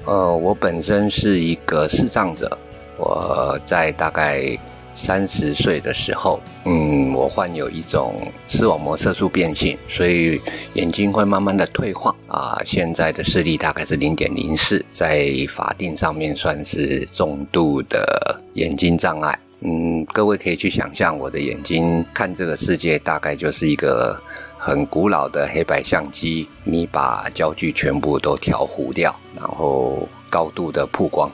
[0.04, 2.58] 呃，我本身是一个视障者，
[2.98, 4.58] 我在大概
[4.94, 8.14] 三十岁的时候，嗯，我患有一种
[8.48, 10.40] 视网膜色素变性，所以
[10.74, 12.60] 眼睛会慢慢的退化啊。
[12.64, 19.38] 现在的视力大概是零点零四，在法定上面算是重度的眼睛障碍。
[19.60, 24.20] 嗯，各位可以去想象，我的眼睛看这个世界，大概就是一个
[24.58, 31.30] 很古老的黑白相机，你把焦距全部都调糊掉，然后高度的曝光，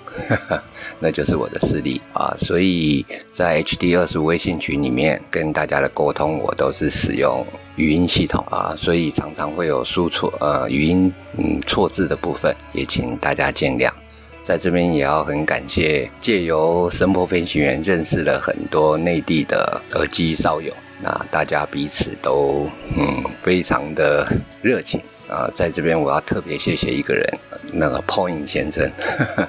[0.99, 2.35] 那就是我的视力啊。
[2.37, 13.89] 所以在 HD 二十五微信群里面跟大家的沟通，我都是使用语音系统啊，所以常常会有输错呃语音嗯错字的部分，也请大家见谅。
[14.43, 24.27] 在这边也要很感谢，借由声波飞行员认识了很多内地的耳机烧友，那大家彼此都嗯非常的
[24.63, 27.39] 热情啊、在这边我要特别谢谢一个人，
[27.73, 28.91] 那个 Point 先生，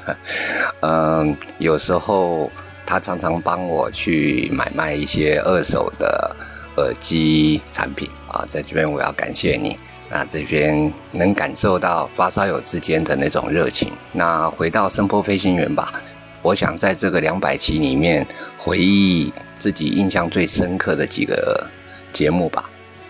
[0.82, 2.52] 嗯，有时候
[2.86, 6.36] 他常常帮我去买卖一些二手的
[6.78, 9.78] 耳机产品啊，在这边我要感谢你。
[10.12, 13.92] 那这边能感受到发烧友之间的那种热情。
[14.12, 15.94] 那回到声波飞行员吧，
[16.42, 18.26] 我想在这个两百期里面
[18.58, 21.64] 回忆自己印象最深刻的几个
[22.12, 22.68] 节目吧。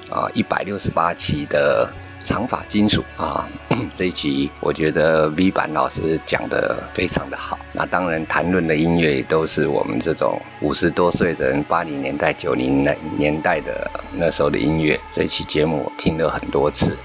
[0.10, 1.90] 啊，一百六十八期的
[2.20, 3.48] 长发金属啊，
[3.94, 7.58] 这一期我觉得 V 版老师讲的非常的好。
[7.74, 12.86] 那当然谈论的音乐都是我们这种五十多岁的人，八零年代、九零
[13.18, 15.00] 年代的那时候的音乐。
[15.12, 16.96] 这一期节目我听了很多次。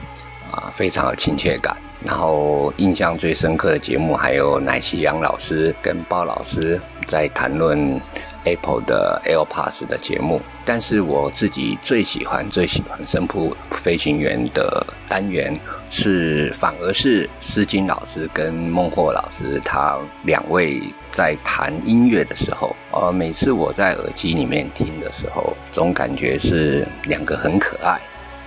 [0.51, 1.77] 啊，非常有亲切感。
[2.05, 8.01] 然后印象最深刻的节目还有奶昔杨老师跟包老师在谈论
[8.45, 27.99] Apple 的 AirPods 的节目，但是我自己最喜欢最喜欢声铺飞行员的单元是，反而是诗金老师跟孟获老师他两位在谈音乐的时候，呃，每次我在耳机里面听的时候，总感觉是两个很可爱。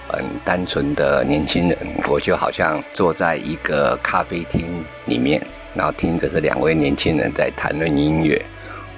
[0.08, 1.78] 很单纯的年轻人，
[2.08, 5.41] 我就好像坐在一个咖啡厅里面，
[5.74, 8.43] 然后听着这两位年轻人在谈论音乐，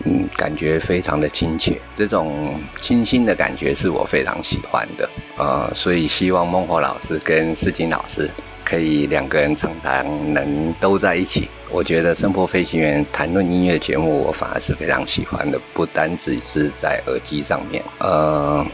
[0.06, 8.30] 嗯，感觉非常的亲切，这种清新的感觉是我非常喜欢的，呃，所以希望孟获老师跟世锦老师
[8.64, 11.50] 可以两个人常常能都在一起。
[11.72, 18.66] 我觉得《声波飞行员》谈论音乐节目，我反而是非常喜欢的，不单只是在耳机上面，呃。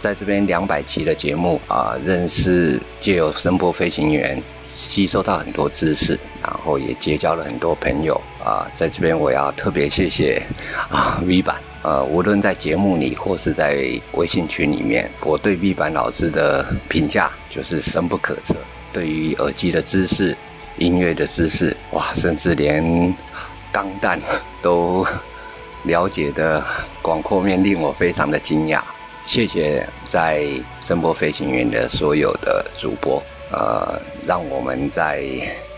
[0.00, 8.70] 在这边两百期的节目啊，认识借由声波飞行员，吸收到很多知识，然后也结交了很多朋友啊。
[8.74, 10.42] 在这边我要特别谢谢
[10.88, 18.54] 啊 V 版，呃，无论在节目里或是在微信群里面，我对 V 版老师的评价就是深不可测。
[18.92, 20.36] 对于耳机的知识、
[20.78, 23.14] 音乐的知识，哇，甚至连
[23.72, 24.20] 钢弹
[24.62, 25.06] 都
[25.82, 26.64] 了解的
[27.02, 28.80] 广阔面，令我非常的惊讶。
[29.28, 30.42] 谢谢在
[30.80, 33.22] 声波飞行员的所有的主播，
[33.52, 35.22] 呃，让我们在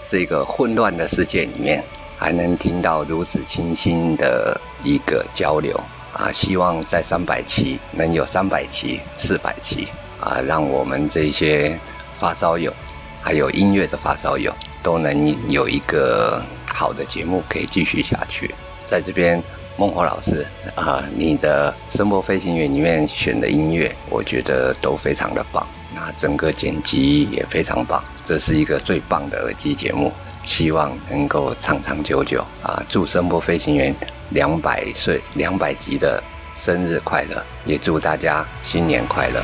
[0.07, 1.83] 这个混乱的世界里面，
[2.17, 5.77] 还能听到如此清新的一个交流
[6.13, 6.31] 啊！
[6.31, 9.89] 希望在三百期能有三百期、四百期
[10.21, 11.77] 啊，让我们这些
[12.15, 12.73] 发烧友，
[13.21, 16.41] 还有音乐的发烧友，都能有一个
[16.73, 18.55] 好的节目可以继续下去。
[18.87, 19.43] 在这边。
[19.81, 25.67] 孟获老师啊，你的《声波飞行员》里面选的音乐，我觉得都非常的棒。
[25.95, 30.13] 那整个剪辑也非常棒，这是一个最棒的耳机节目，
[30.45, 32.85] 希望能够长长久久啊！
[32.91, 33.91] 祝《声波飞行员》
[34.29, 36.23] 两百岁、两百集的
[36.55, 39.43] 生日快乐，也祝大家新年快乐。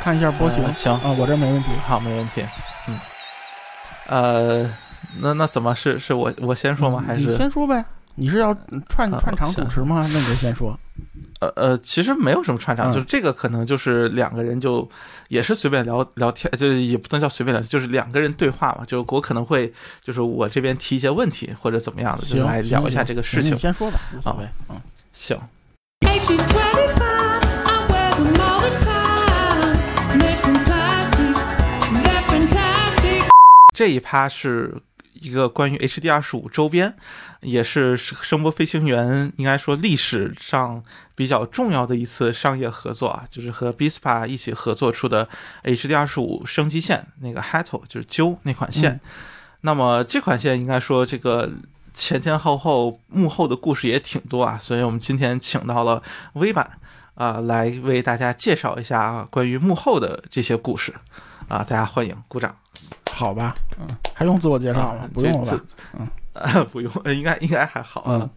[0.00, 1.68] 看一下波形、呃行啊，我这没问题。
[1.86, 2.42] 好，没问题。
[2.88, 2.98] 嗯，
[4.06, 4.74] 呃，
[5.18, 7.04] 那那怎么是是我我先说吗？
[7.06, 7.84] 还是你是先说呗？
[8.14, 8.54] 你是要
[8.88, 10.06] 串啊串场主持吗？
[10.10, 10.78] 那你就先说。
[11.40, 14.86] 呃呃，其实没有什么串场，嗯就是这个可能就是两个人就
[15.28, 18.84] 也是随便聊聊天，就是也不能叫随便聊，就是两个人对话嘛。
[18.86, 19.72] 就我可能会
[20.02, 23.58] 就是我这边提一些问题或者怎么样的，就，来聊一下这个事情你。
[23.58, 24.46] 先说吧，无所谓。
[24.68, 24.80] 嗯，
[25.12, 25.38] 行，
[33.80, 34.76] 这一趴是
[35.14, 36.94] 一个关于 HD 二十五周边，
[37.40, 45.26] 也是声波飞行员应该说历史上比较重要的一次商业合作啊，就是和 Bispa 一起合作出的
[45.64, 48.92] HD 二十五升级线，那个 Hato 就是揪那款线。
[48.92, 49.00] 嗯
[49.62, 51.50] 那么这款线应该说这个。
[51.94, 56.02] 前前后后幕后的故事也挺多啊，所以我们今天请到了
[56.34, 56.78] 微版
[57.14, 60.94] 啊、来为大家介绍一下关于幕后的这些故事
[61.48, 62.54] 啊、大家欢迎鼓掌。
[63.20, 65.10] 好吧，嗯，还用自我介绍吗啊？
[65.12, 65.58] 不用了
[66.32, 66.64] 吧？
[66.72, 68.18] 不用，呃应该应该还好啊。
[68.22, 68.30] 嗯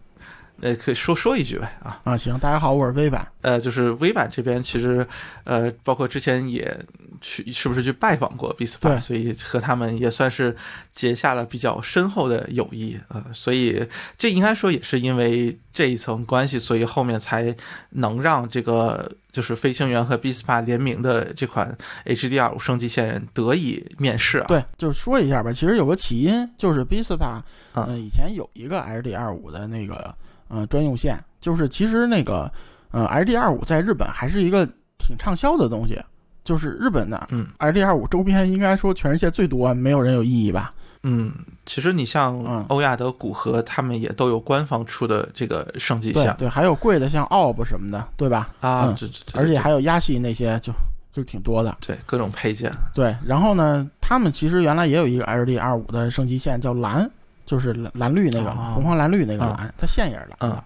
[0.60, 2.00] 呃，可以说说一句呗啊。
[2.04, 3.26] 啊，行，大家好，我是微版。
[3.42, 5.06] 呃，就是微版这边其实，
[5.44, 6.74] 呃，包括之前也
[7.20, 10.56] 去，是不是去拜访过 b i s p a 所以和他们也算是
[10.92, 13.86] 结下了比较深厚的友谊啊、呃所以
[14.16, 17.54] 这应该说也是因为这一层关系，所以后面才
[17.90, 21.76] 能让这个就是飞行员和 b i s p a 联名的这款
[22.06, 24.46] HDR 五升级线得以面世啊。
[24.46, 25.52] 对，就说一下吧。
[25.52, 27.42] 其实有个起因，就是 Bispa，
[27.74, 30.14] 嗯呃，以前有一个 HDR 五的那个
[30.48, 32.50] 呃专用线，就是其实那个
[32.90, 34.66] 呃 LD 二五在日本还是一个
[34.98, 35.98] 挺畅销的东西。
[36.44, 40.74] 就是日本的嗯 LD 二五周边，应该说全世界最多，没有人有异议吧？
[41.02, 41.32] 嗯，
[41.64, 48.50] 其实你像嗯欧亚德古河，他们也都有官方出的这个升级线对对，还有贵的像 OB 什么的，对吧？
[48.60, 50.70] 啊，嗯这这这而且还有压系那些就
[51.10, 51.74] 就挺多的。
[51.80, 57.10] 对各种配件，对，然后呢，他们其实原来也有一个 LD 二五的升级线叫蓝，
[57.44, 60.56] 就是蓝蓝绿那个、哦红黄蓝绿那个嗯蓝，它线也是蓝的。
[60.56, 60.62] 嗯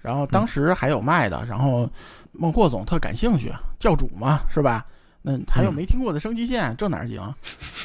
[0.00, 1.88] 然后当时还有卖的，然后
[2.32, 4.84] 孟获总特感兴趣，教主嘛是吧？
[5.22, 7.22] 那还有嗯没听过的升级线，这哪儿行？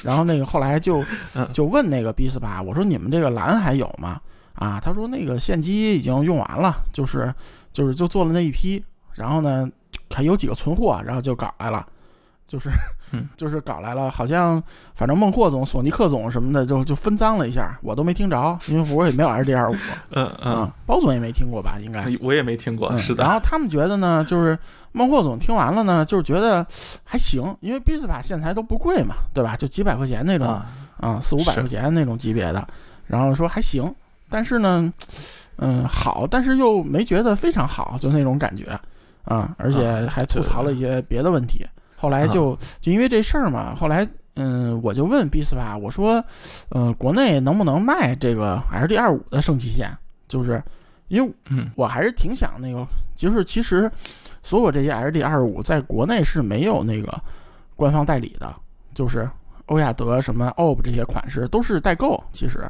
[0.03, 1.01] 然后那个后来就
[1.33, 4.19] 嗯就问那个 B 四八，我说你们这个蓝还有吗？
[4.55, 7.33] 啊，他说那个线机已经用完了，就是
[7.71, 8.83] 就是就做了那一批，
[9.13, 9.65] 然后呢
[10.13, 11.87] 还有几个存货，然后就搞来了，
[12.49, 12.69] 就是
[13.11, 14.61] 嗯就是搞来了，好像
[14.93, 19.75] 反正孟获总、索尼克总什么的就就分赃了一下，我都没听着，因为我也没有 LD 五，
[20.11, 22.05] 嗯嗯嗯，，包总也没听过吧，应该。
[22.21, 24.57] 我也没听过，嗯是的然，后他们觉得呢，就是
[24.91, 26.65] 孟获总听完了呢，就是觉得
[27.03, 29.55] 还行，因为 B 斯把线材都不贵嘛，对吧？
[29.55, 30.67] 就几百块钱那种啊，
[30.99, 32.67] 啊，四五百块钱那种级别的，
[33.07, 33.93] 然后说还行，
[34.29, 34.91] 但是呢，
[35.57, 38.79] 嗯，好，但是又没觉得非常好，就那种感觉
[39.23, 41.65] 啊，而且还吐槽了一些别的问题。
[41.99, 46.23] 后来就就因为这事儿嘛，后来嗯，我就问 B 斯吧，我说，
[46.69, 49.91] 呃，国内能不能卖这个 LD 二五的升级线？
[50.27, 50.63] 就是
[51.09, 52.85] 因为嗯我还是挺想那个，
[53.15, 53.91] 就是其实
[54.41, 57.19] 所有这些 LD 二五在国内是没有那个
[57.75, 58.55] 官方代理的，
[58.93, 59.29] 就是
[59.65, 62.65] 欧亚德什么 OP 这些款式都是代购，其实，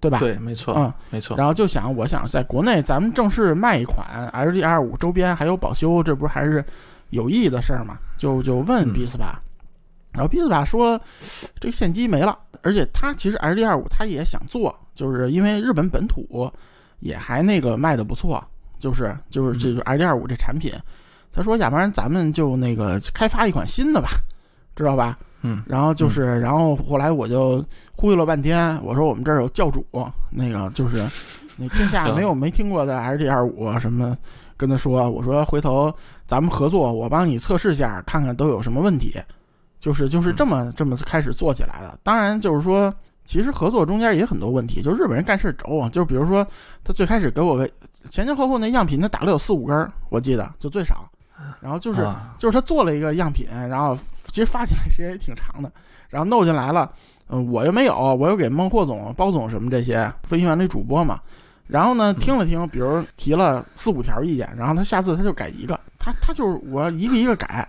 [0.00, 0.18] 对吧？。
[0.18, 6.64] 对，没错，嗯，没错，然后就想，我想在国内咱们正式卖一款 LD 二五周边还有保修，这不是还是
[7.10, 7.98] 有意义的事儿嘛？
[8.18, 9.40] 就就问嗯 B 斯巴，
[10.12, 11.00] 然后 B 斯巴说
[11.60, 16.50] 这个线机没了，而且他其实 LD 二五他也想做，就是因为日本本土
[17.00, 18.42] 也还那个卖的不错，
[18.78, 20.72] 就是就是这就是 LD 二五这产品，
[21.32, 24.08] 他说要不然咱们就那个开发一款新的吧，
[24.76, 25.18] 知道吧？
[25.42, 29.82] 嗯然后就是，然后后来我就忽悠了半天，我说我们这儿有教主，
[30.28, 30.98] 那个就是
[31.56, 34.14] 那天下没有没听过的 LD 二五什么，
[34.58, 35.90] 跟他说，我说回头
[36.30, 39.20] 咱们合作，我帮你测试下，看看都有什么问题，
[39.80, 41.98] 就是就是这么这么开始做起来了。
[42.04, 46.46] 当然就是说，其实合作中间也很多问题，就日本人干事轴啊，就比如说
[46.84, 47.68] 他最开始给我个
[48.08, 51.10] 前前后后那样品，他打了有四五根儿，我记得就最少，
[51.60, 52.02] 然后就是。
[52.02, 53.94] 啊就是他做了一个样品，然后
[54.28, 55.70] 其实发起来时间也挺长的，
[56.08, 56.90] 然后弄进来了，
[57.28, 61.20] 嗯、我又没有，我又给孟获总、包总什么这些飞行员的主播嘛，
[61.70, 67.68] 然后呢听了听，比如提了四五条意见，然后他下次他就改一个，他他就是我一个一个改，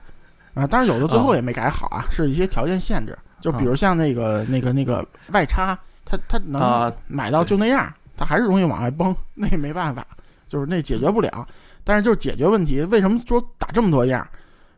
[0.53, 10.05] 啊，当然有的最后也没改好啊，是一些条件限制，就比如像那个那个那个外插，他他能啊，买到就那样，它还是容易往外崩， 那也没办法，
[10.47, 11.47] 就是那解决不了。
[11.83, 14.27] 但是就是解决问题，为什么说打这么多样？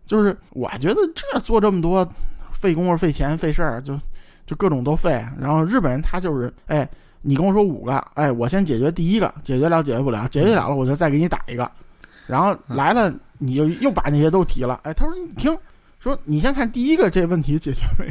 [0.05, 2.07] 就是我觉得这做这么多
[2.51, 3.99] 费工夫、费钱、费事儿，就
[4.45, 5.26] 就各种都费。
[5.39, 6.88] 然后日本人他就是，哎，
[7.24, 11.71] 你跟我说五个，哎，我先解决第一个，解决了解决不了，解决了了我就再给你打一个，
[12.28, 15.57] 然后来了你就又把那些都提了，哎，他说你听，
[15.99, 18.05] 说你先看第一个这问题解决没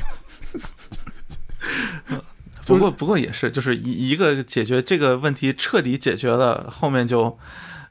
[2.10, 2.18] 有？
[2.66, 7.38] 不过不过也是，就是一一个解决这个问题彻底解决了，后面就。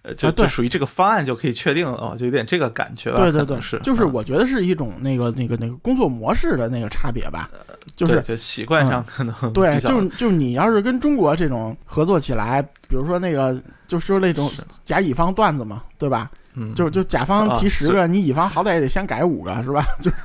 [0.04, 3.20] 呃，就就属于这个方案就可以确定了，哦，就有点这个感觉了。
[3.20, 7.50] 对对对，是，就是嗯我觉得是一种那个那个那个工作模式的那个差别吧，
[7.96, 14.52] 就是就习惯上可能对，就就你要是跟中国这种合作起来，比如说那个，就说那种
[14.84, 16.30] 甲乙方段子嘛，对吧？
[16.56, 19.86] 嗯，就就甲方提十个，你乙方好歹也得先改五个，是吧？
[20.02, 20.18] 就是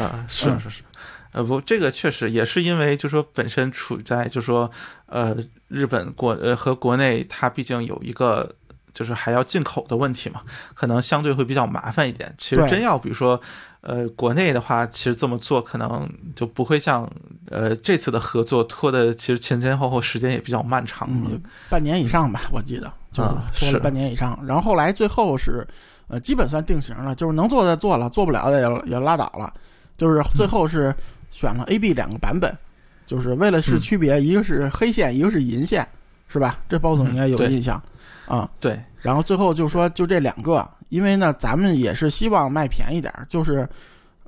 [0.00, 0.82] 啊，是嗯是是，
[1.32, 4.68] 呃不，这个确实也是因为，就说本身处在就说
[5.06, 5.36] 呃
[5.68, 8.52] 日本国呃和国内，它毕竟有一个
[8.98, 10.42] 就是还要进口的问题嘛，
[10.74, 12.34] 可能相对会比较麻烦一点。
[12.36, 13.40] 其实真要比如说
[13.80, 17.08] 呃国内的话，其实这么做可能就不会像
[17.48, 21.06] 呃这次的合作拖的，其实前前后后时间也比较漫长。
[21.08, 21.40] 嗯，
[21.70, 23.22] 半年以上吧，我记得就
[23.54, 24.36] 拖了半年以上。
[24.44, 25.64] 然后后来最后是，
[26.08, 29.54] 呃，基本算定型了，就是能做的做了，做不了的也也拉倒了。
[29.96, 30.92] 就是最后是
[31.30, 32.52] 选了 A、B 两个版本，
[33.06, 35.88] 就是为了是嗯区别，一个是黑线，一个是银线，
[36.28, 36.58] 是吧？
[36.68, 37.82] 这包总应该有印象
[38.26, 38.48] 啊。
[38.60, 43.68] 对，然后最后就说就这两个，因为呢，咱们也是希望卖便宜点儿，就是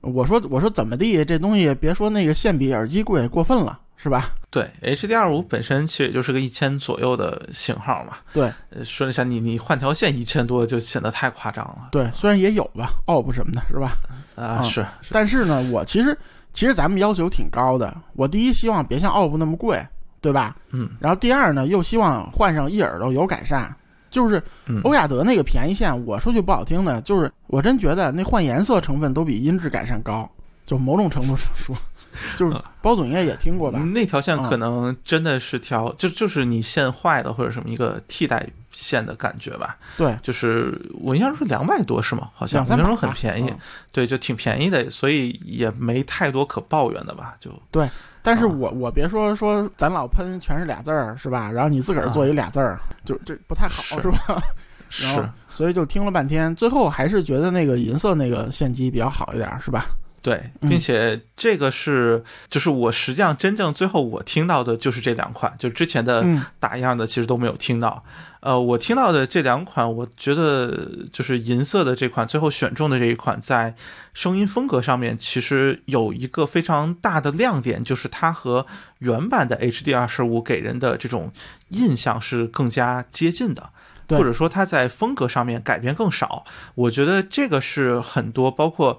[0.01, 4.31] 我说我说怎么地，这东西别说那个线比耳机贵，过分了，是吧？
[4.51, 8.17] 对，HD 二五本身其实也就是个一千左右的型号嘛。
[8.33, 13.93] 对呃，说一下你你换条线一千多就显得太夸张了对，虽然也有吧，OP 什么的，是吧？
[14.35, 14.59] 啊！
[14.61, 16.17] 嗯是是，但是呢，我其实
[16.53, 19.87] 其实咱们要求挺高的，我第一希望别像 OP 那么贵，
[20.21, 20.57] 对吧？
[20.73, 23.75] 嗯然后第二呢，又希望换上一耳朵有改善。
[24.11, 30.29] 就是嗯欧亚德那个便宜线，我说句不好听的，就是我真觉得那换颜色成分都比音质改善高，
[30.67, 31.77] 就某种程度上说，
[32.37, 33.79] 就是嗯包总应该也听过吧？
[33.79, 39.77] 那条线嗯可能真的是条，就就是你线坏的或者什么一个替代线的感觉吧。
[39.97, 42.31] 对，就是我印象中两百多是吗？
[42.35, 43.59] 好像两三百我印象中很便宜，嗯
[43.93, 47.35] 对，就挺便宜的，所以也没太多可抱怨的吧？
[47.39, 47.89] 就对
[48.23, 51.51] 但是我我别说说咱老喷全是俩字儿是吧？
[51.51, 54.43] 然后你自个儿做一俩字儿，就这不太好是是吧？
[55.01, 59.85] 然后是所以就听了半天，最后还是觉得那个银色那个线机比较好一点，是吧？
[60.23, 68.05] 对，并且这个是就是我实际上真正最后我听到的就是这两款，就之前的嗯打样的其实都没有听到。
[68.41, 73.75] 呃，我听到的这两款，我觉得就是银色的这款，最后选中的这一款，在
[74.13, 78.67] 声音风格上面其实有一个非常大的亮点，就是它和
[78.99, 81.33] 原版的 HD 二十五给人的这种
[81.69, 83.71] 印象是更加接近的。
[84.09, 86.45] 或者说它在风格上面改变更少，
[86.75, 88.99] 我觉得这个是很多，包括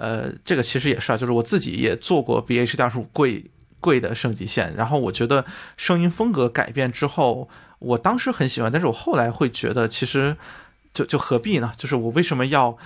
[0.00, 3.44] 呃，这个其实也是啊，就是我自己也做过比 HD 二十五贵
[3.80, 5.44] 贵的升级线，然后我觉得
[5.76, 7.48] 声音风格改变之后，
[7.78, 10.36] 我当时很喜欢，但是我后来会觉得其实
[10.94, 11.70] 就就何必呢？
[11.76, 12.76] 就是我为什么要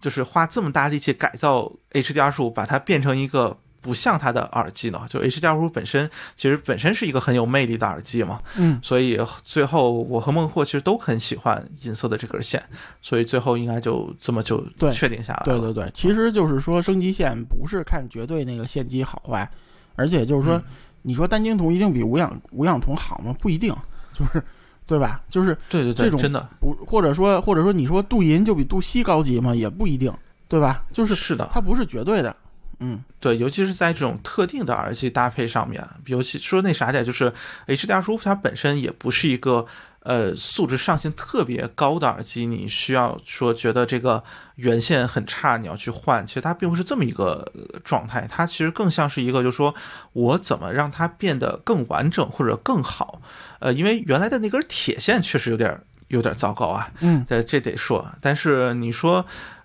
[0.00, 5.02] 就是花这么大力气改造 HD 二十五，把它变成一个不像它的耳机呢？
[5.08, 12.62] 就二十五本身其实本身是一个很有魅力的耳机嘛，嗯，所以最后我和孟获其实都很喜欢银色的这根线，
[13.02, 15.44] 所以最后应该就这么就确定下来了。
[15.44, 19.50] 对对对，其实就是说升级线不是看绝对那个线机好坏，
[19.96, 20.64] 而且就是说，嗯
[21.04, 23.34] 你说单晶铜一定比无氧无氧铜好吗？
[23.40, 23.74] 不一定，
[24.14, 24.40] 就是
[24.86, 25.20] 对吧？
[25.28, 29.52] 就是对对对，这种真的不或者说或者说你说镀银就比镀锡高级吗？
[29.52, 30.12] 也不一定，
[30.46, 30.84] 对吧？
[30.92, 32.36] 就是是的，它不是绝对的，
[32.84, 37.32] 嗯，对，尤其是在这种特定的耳机搭配上面，尤其说那啥点，就是
[37.68, 39.64] HD 二十五它本身也不是一个
[40.00, 44.24] 呃素质上限特别高的耳机，你需要说觉得这个
[44.56, 49.72] 原线很差，你要去换，其实它并不是这么一个呃状态，它其实更像是一个，就是说
[50.12, 53.22] 我怎么让它变得更完整或者更好，
[53.60, 59.24] 呃，因为原来的那根铁线确实有点有点糟糕啊，嗯，这这得说，但是你说。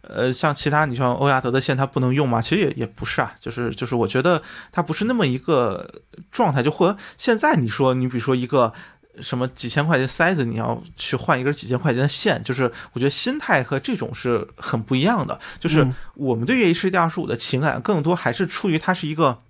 [0.09, 2.41] 呃，像其他你像欧亚德的线它不能用吗？
[2.41, 4.41] 其实也也不是啊，就是就是我觉得
[4.71, 5.87] 它不是那么一个
[6.31, 8.73] 状态，就或现在你说你比如说一个
[9.19, 15.39] 什么几千块钱塞子，你要去换一根几千块钱的线，就是我觉得心态和这种是很不一样的。
[15.59, 19.41] 就是嗯我们对于 HD 二十五的情感更多还是出于它是一个。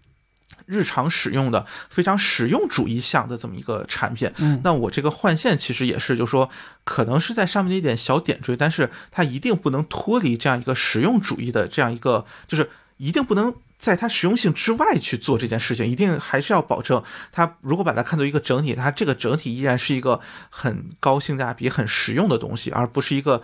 [0.66, 6.50] 日常使用的非常实用主义向的这么一个产品，嗯那我这个换线其实也是，就是说
[6.84, 20.20] 可能是在上面的一点小点缀，但是它一定不能脱离这样一个实用主义的这样一个，就是一定不能在它实用性之外去做这件事情，一定还是要保证它如果把它看作一个整体，它这个整体依然是一个
[20.50, 23.42] 很高性价比、很实用的东西，而不是一个。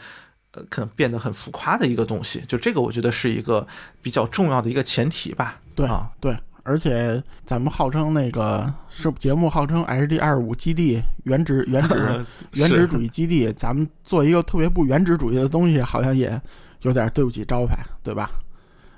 [0.55, 3.67] 呃，可能变得很浮夸的一个东西，就这个，我觉得是一个
[4.03, 5.59] 比较重要的一个前提吧。
[5.73, 16.41] 对啊，对，而且咱们号称那个是节目号称 HD 二五基地原址 原址原是值主义基地，咱们做一个特别不原址主义的东西，好像也
[16.83, 18.31] 有点对不起招牌，对吧？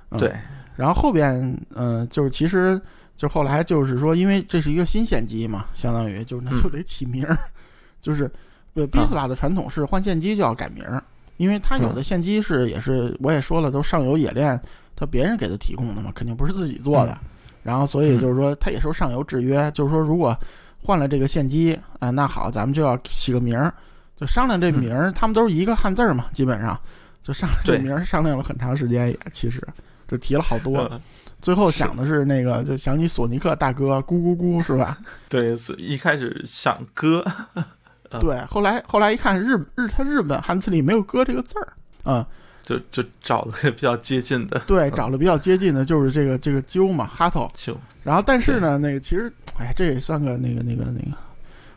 [0.10, 0.32] 嗯、对，
[0.76, 2.80] 然后后边，嗯、就是其实
[3.18, 7.36] 就后来就是说，因为这是一个新线机嘛，相当于就是那就得起名儿，
[8.00, 8.32] 就是
[8.76, 11.04] 呃，比斯巴的传统是换线机就要改名儿，
[11.38, 14.62] 因为它有的线机是也是我也说了，都上游冶炼，
[14.96, 17.18] 它别人给它提供的嘛，肯定不是自己做的。
[17.66, 20.38] 然后所以就是说，它也受上游制约，就是说如果
[20.80, 23.74] 换了这个线机，啊、那好，咱们就要起个名儿，
[24.16, 26.80] 就商量这名儿，他们都是一个汉字儿嘛，基本上。
[27.24, 29.60] 就商量这名儿商量了很长时间也，其实
[30.08, 30.78] 就提了好多。
[30.92, 31.02] 嗯。
[31.42, 35.00] 最后想的是那个，就想起索尼克大哥咕咕咕是吧？
[35.28, 41.74] 对，一开始想割，嗯对，后来后来一看日日他日本汉字里没有“哥”这个字儿，
[42.06, 42.24] 嗯，
[42.66, 47.50] 就就找了个比较接近的，对，找了比较接近的就是这个这个鸠嘛，哈头。
[47.54, 51.16] 鸠然后但是呢，那个其实，哎呀，这也算个那个那个那个，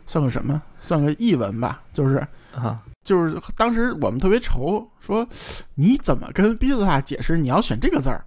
[0.07, 0.61] 算个什么？
[0.80, 2.16] 算个译文吧，就是
[2.55, 5.26] 啊，就是当时我们特别愁，说
[5.74, 8.24] 你怎么跟比斯帕解释你要选这个字儿？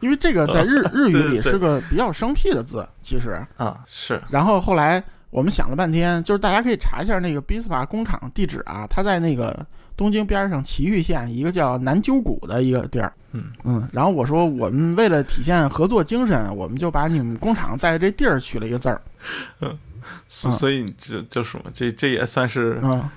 [0.00, 3.42] 因为这个在日日 语里是个比较生僻的字，其实。
[3.56, 9.64] 啊是，然后后来我们想了半天，就是大家可以查一下那个比斯帕工厂地址啊，它在那个
[10.00, 13.12] 东京边上埼玉县一个叫南鸠谷的一个地儿。
[13.32, 13.44] 嗯。
[13.64, 19.02] 嗯，然后我说我们为了体现合作精神，我们就把你们工厂在这地儿取了一个字儿，
[19.60, 19.76] 嗯
[20.26, 23.10] 所所以这就什么，这这也算是嗯，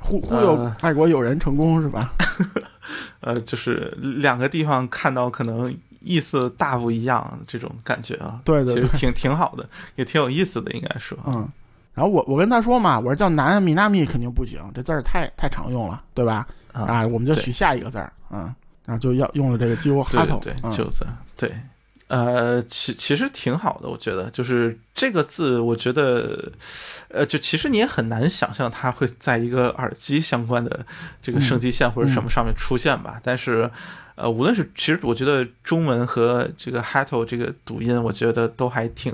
[0.00, 0.76] 忽忽悠呃。
[0.82, 2.12] 外国友人成功是吧？
[3.20, 9.64] 呃，就是两个地方看到可能意思大不一样这种感觉啊，对对对其实挺挺好的，
[9.94, 11.48] 也挺有意思的，应该说，嗯。
[11.94, 16.46] 然后我我跟他说嘛，我说叫南米纳米肯定不行，这字儿太太常用了，对吧？
[16.72, 18.52] 啊，啊，我们就取下一个字儿，嗯，
[18.84, 21.52] 然后就要用了这个鸠哈头，对对对，嗯就字，对，
[22.08, 26.50] 呃，其其实挺好的，我觉得，就是这个字，我觉得，
[27.08, 30.84] 呃，就其实你也很难想象它会在一个耳机相关的
[31.22, 33.70] 这个升级线或者什么上面出现吧，但是。
[34.16, 39.12] 呃，无论是其实我觉得中文和这个 Hato 这个读音，我觉得都还挺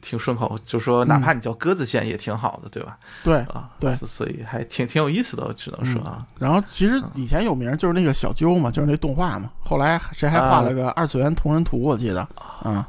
[0.00, 2.98] 挺顺口，就说哪怕你叫鸽子线也挺好的，对吧？
[3.24, 3.94] 对，啊，对。
[3.96, 9.50] 所所以还挺挺有意思的，我只能说啊，然后其实以前有名就是那个小鸠嘛，就是那动画嘛。
[9.60, 12.28] 后来谁还画了个二次元同人图，我记得，
[12.64, 12.84] 嗯，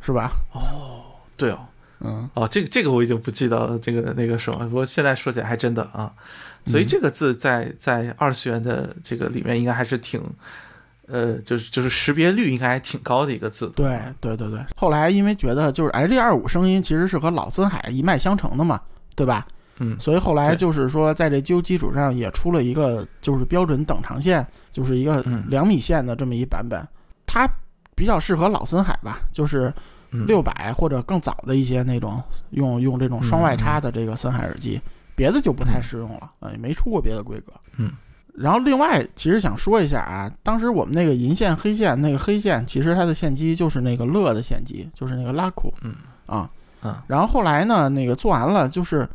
[0.00, 0.32] 是吧？
[0.52, 1.04] 哦
[1.36, 1.58] 对哦，
[2.00, 6.12] 嗯，哦，这个这个我已经不记得这个那个什么，不过现在说起来还真的啊，
[6.66, 6.88] 所以嗯。
[6.88, 10.20] 这个字在在二次元的这个里面应该还是挺，
[11.08, 13.70] 呃，就是就是识别率应该还挺高的一个字。
[13.74, 14.60] 对对对对。
[14.76, 18.80] 后来因为觉得就是 H 二五声音其实是和老森海一脉相承的嘛，
[19.14, 19.46] 对吧？
[19.80, 26.84] 嗯所以后来就是说，在这鸠基础上也出了一个就是标准等长线，就是一个嗯两米线的这么一版本，
[27.26, 27.48] 它
[27.94, 29.72] 比较适合老森海吧，就是
[30.10, 34.80] 嗯六百或者更早的一些那种用用这种双外插的这个森海耳机，
[35.14, 37.52] 别的就不太适用了，啊，也没出过别的规格。
[37.76, 37.92] 嗯。
[38.40, 45.94] 然后另外，其实想说一下啊，当时我们那个银线、黑线，那个黑线其实它的线机就是那个乐的线机，就是那个拉库，嗯。
[46.26, 46.48] 啊，
[46.82, 46.94] 嗯。
[47.06, 49.08] 然后后来呢，那个做完了就是，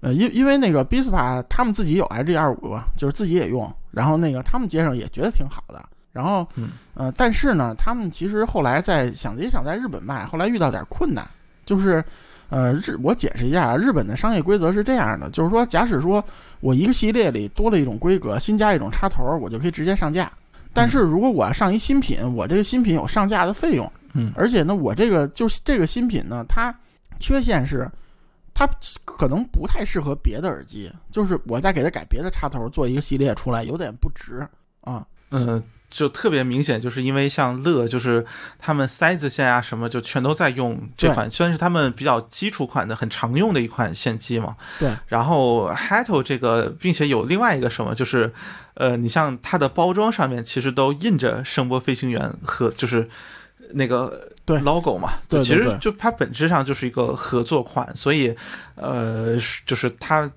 [0.00, 6.70] 呃，因因为那个 Bispa 他们自己有 IG 二五，就是自己也用，然后那个他们接上也觉得挺好的，然后，嗯。
[6.94, 11.28] 呃，但是呢，他们其实后来在想也想在日本卖，后来遇到点困难，
[11.66, 12.02] 就是，
[12.50, 16.22] 呃，日我解释一下啊，日本的商业规则是这样的，就是说，假使说
[16.60, 20.30] 我一个系列里多了一种规格，新加一种插头，我就可以直接上架。
[20.72, 26.74] 但是如果我要上一新品，我这个新品有上架的费用，嗯而且呢，我这个就是这个新品呢，它
[27.18, 27.88] 缺陷是，
[28.54, 28.68] 它
[29.04, 34.46] 可能不太适合别的耳机，就是我再给它改别的插头做一个系列出来，有点不值
[34.80, 35.06] 啊。
[35.30, 38.24] 嗯，就特别明显，就是因为像乐，就是
[38.58, 44.56] 他们塞子线啊什么，就全都在用这款，虽然是他们比较基础款的、很常用的一款线机嘛。
[44.78, 44.90] 对。
[45.08, 48.32] 然后 Hato 这个，并且有另外一个什么，就是
[48.74, 53.08] 呃，你像它的包装上面其实都印着声波飞行员和就是
[53.72, 58.34] 那个 logo 嘛，对其实就它本质上就是一个合作款，所以
[58.74, 60.30] 呃，是就是它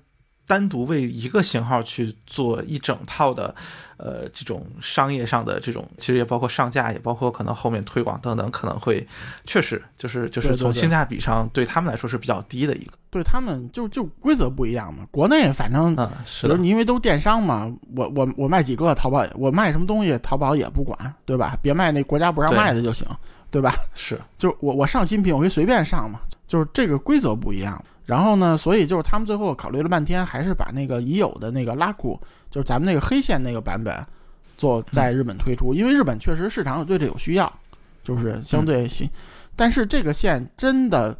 [0.46, 3.54] 单独为一个型号去做一整套的，
[3.96, 9.06] 呃，这种商业上的这种，其实也包括上架，也包括可能后面推广等等，可能会
[9.46, 12.92] 确实就是就是从性价比上对他们来说是比较低的一个。
[13.10, 21.56] 对他们就就规则不一样嘛，国内反正嗯，是的，你因为都电商嘛，我我我卖几个淘宝，我卖什么东西淘宝也不管，对吧？
[21.62, 23.06] 别卖那国家不让卖的就行，
[23.52, 23.72] 对吧？
[23.94, 26.18] 是就是我我上新品我可以随便上嘛，
[26.48, 27.82] 就是这个规则不一样。
[28.04, 34.04] 然后呢，所以就是他们最后考虑了半天，还是把那个已有的那个拉库，就是咱们那个黑线那个版本，
[34.56, 37.52] 做在日本推出，因为日本确实市场对这有需要，
[38.02, 39.08] 就是相对新，
[39.56, 41.16] 但是这个线真的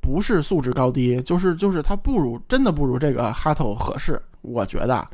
[0.00, 5.06] 不是素质高低，就是就是它不如真的不如这个哈头合适，我觉得。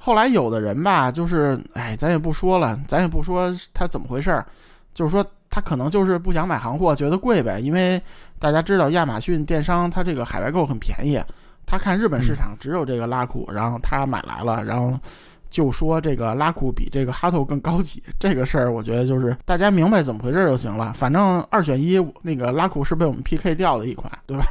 [0.00, 4.46] 后来有的人吧，就是哎，咱也不说了，咱也不说他怎么回事儿，
[4.94, 8.00] 就是说他可能就是不想买行货，觉得贵呗，因为
[8.38, 11.20] 大家知道亚马逊电商它这个海外购很便宜，
[11.66, 14.98] 他看日本市场只有这个拉库，然后他买来了，然后
[15.50, 24.44] 就说这个拉库比这个哈头更高级，这个事儿我觉得就是大家明白怎么回事儿就行了，反正二选一，那个拉库是被我们 PK 掉的一款，对吧？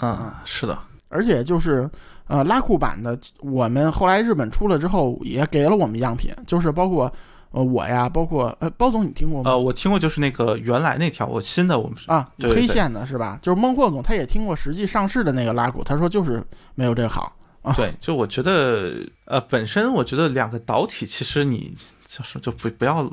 [0.00, 0.78] 嗯，是的，
[1.08, 1.88] 而且就是
[2.26, 7.12] 呃拉库版的，我们后来日本出了之后也给了我们样品，就是包括
[7.52, 9.50] 呃我呀，包括呃包总你听过吗？
[9.50, 13.38] 呃，我听过就是那个原来那条，我新的我们是啊，对对黑线的是吧？
[13.40, 16.42] 就是孟获总他也听过实际上市的那个拉股，他说就是
[16.74, 17.36] 没有这个好。
[17.62, 18.92] 啊对，就我觉得，
[19.24, 21.72] 呃，本身我觉得两个导体，其实你
[22.04, 23.08] 就是就不不要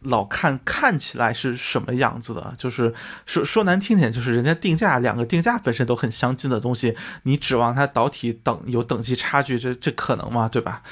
[0.00, 2.92] 老看看起来是什么样子的，就是
[3.24, 10.46] 说说难听点，就是人家定价两个定价本身都很相近的东西，你指望它导体等有等级差距，这这可能吗？
[10.52, 10.82] 对吧？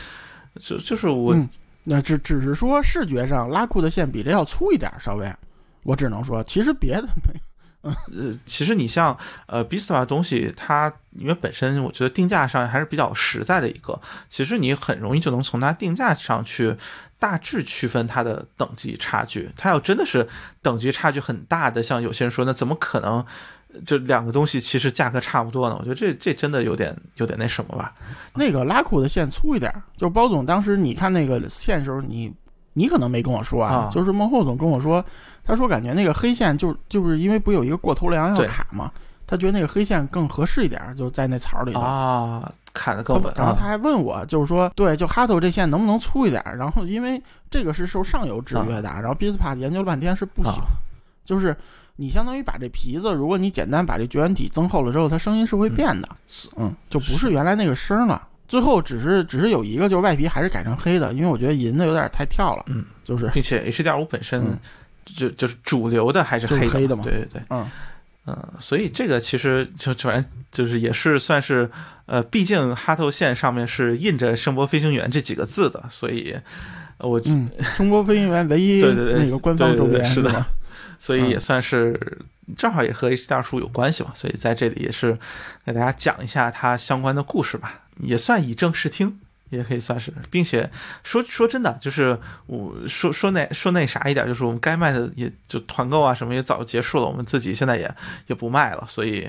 [0.58, 1.46] 就就是我、嗯
[1.84, 5.32] 那只只是说视觉上拉库的线比这要粗一点，稍微，
[5.82, 7.40] 我只能说，其实别的没。
[7.82, 16.76] 呃，其实你像呃 b i s t a 的东西，它因为本身我觉得定价上还是比较实在的一个，其实你很容易就能从它定价上去
[17.18, 19.50] 大致区分它的等级差距。
[19.56, 20.28] 它要真的是
[20.62, 23.26] 等级差距很大的，像有些人说，那怎么可能
[23.84, 25.76] 就两个东西其实价格差不多呢？
[25.78, 27.92] 我觉得这这真的有点有点那什么吧。
[28.34, 32.32] 那个拉库的线粗一点，就包总当时你看那个线的时候，你
[32.74, 35.04] 你可能没跟我说啊，啊就是孟获总跟我说，
[35.44, 38.90] 他说感觉那个黑线就就是因为不有一个过头梁要卡嘛，
[39.26, 41.80] 他觉得那个黑线更合适一点，就在那槽里头。
[41.80, 46.42] 啊，卡的更稳啊然后他还问我，就是说，对，就哈头这线能不能粗一点？
[46.56, 50.68] 然后因为这个是受上游制约的，然后 b i s p a 研究了半天是不行，啊
[51.24, 51.56] 就是
[51.96, 58.28] 你相当于把这皮子，如果你简单把这绝缘体增厚了之后，它声音是会变的，是嗯，就不是原来那个声了。
[58.48, 64.58] 最后只是只是有一个就是外皮还是改成黑的，因为我觉得银的有点太跳了，嗯，就是并且 H 点五本身嗯
[65.04, 67.42] 就就是主流的还是黑的黑的嘛对对对。
[67.48, 67.66] 嗯
[68.24, 71.68] 嗯，所以这个其实就反正就是也是算是
[72.06, 76.36] 呃，毕竟哈透线上面是印着“声波飞行员”这几个字的，所以
[76.98, 80.46] 呃我嗯，中国飞行员唯一对对对那个官方周边是的吧？
[81.02, 81.98] 所以也算是
[82.56, 85.18] 正好也和 H 大叔有关系嘛，所以在这里也是
[85.64, 89.18] 给大家讲一下他相关的故事吧，也算以正视听，
[89.50, 90.70] 也可以算是，并且
[91.02, 97.92] 说说真的，就是我说说那说那啥一点，就是我们该卖的也就团购啊什么也早就结束了，我们自己现在也
[98.28, 99.28] 也不卖了，所以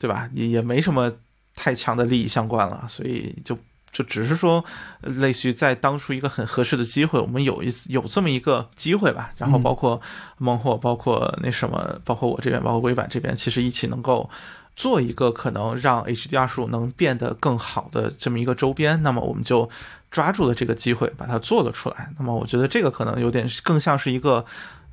[0.00, 0.28] 对吧？
[0.34, 1.12] 也也没什么
[1.54, 3.56] 太强的利益相关了，所以就。
[3.92, 4.64] 就只是说，
[5.02, 10.00] 呃类似于在当初一个很合适的机会，我们有一次有这么一个机会吧，然后包括
[10.38, 14.30] 孟获，包括那什么，包括我这边，包括微版这边，其实一起能够
[14.74, 19.68] 做一个可能让 HD 二十五能变得更好的这么一个周边，那么我们就
[20.10, 22.10] 抓住了这个机会，把它做了出来。
[22.18, 24.44] 那么我觉得这个可能有点更像是一个。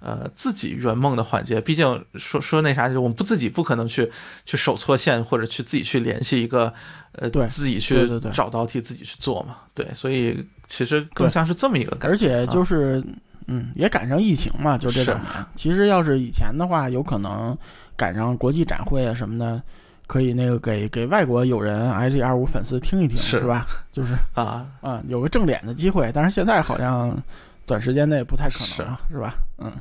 [0.01, 4.09] 呃，自己圆梦的环节，毕竟说说那啥，就是我们不自己不可能去
[4.45, 6.73] 去手搓线，或者去自己去联系一个，
[7.13, 13.03] 呃，对自己去找到替自己去做嘛，对，所以其实更像是这么一个感觉，而且啊就是，
[13.47, 15.11] 嗯，也赶上疫情嘛，就这是。
[15.11, 15.45] 两年。
[15.55, 17.57] 其实要是以前的话，有可能
[17.97, 19.61] 赶上国际展会啊什么的，
[20.07, 23.39] 可以那个给给外国友人 I G 二五粉丝听一听，是。
[23.39, 23.65] 是吧？
[23.91, 26.09] 就是啊，啊、有个正脸的机会。
[26.13, 27.21] 但是现在好像
[27.69, 29.35] 短时间内不太可能是，是吧？
[29.59, 29.71] 嗯，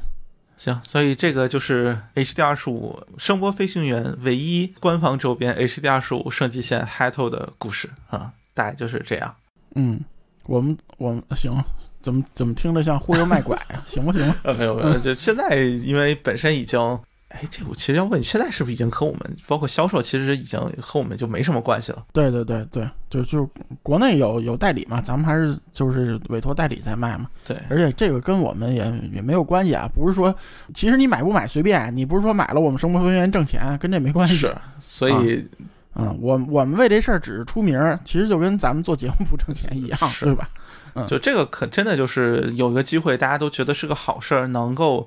[0.59, 9.35] 行，所以这个就是 HD 二十五声波飞行员唯一官方周边 HD 二十五升级线 Hato 的故事啊，大概就是这样。
[9.75, 9.99] 嗯，
[10.45, 11.65] 我们我们行，
[12.03, 13.81] 怎么怎么听着像忽悠卖拐啊？
[13.89, 14.35] 行不行？
[14.43, 16.79] 呃，没有没有，就现在因为本身已经，
[17.29, 22.03] 哎，这我其实要问你，现在是不是已经和我们包括销售，其实已经和我们就没什么关系了？
[22.11, 23.49] 对对对对，就就
[23.83, 27.27] 国内有有代理嘛，咱们还是就是委托代理在卖嘛。
[27.45, 30.35] 对，而且这个跟我们也也没有关系啊，不是说，
[30.73, 34.35] 其实你买不买随便，你不是说买了我们生活分员挣钱，跟这没关系。
[34.35, 35.47] 是，所以
[35.97, 40.49] 嗯，我我们为这事儿只是出名儿，其实就跟咱们做节目不挣钱一样，是对吧？
[40.95, 45.07] 嗯就这个可真的就是有一个机会，大家都觉得是个好事儿，能够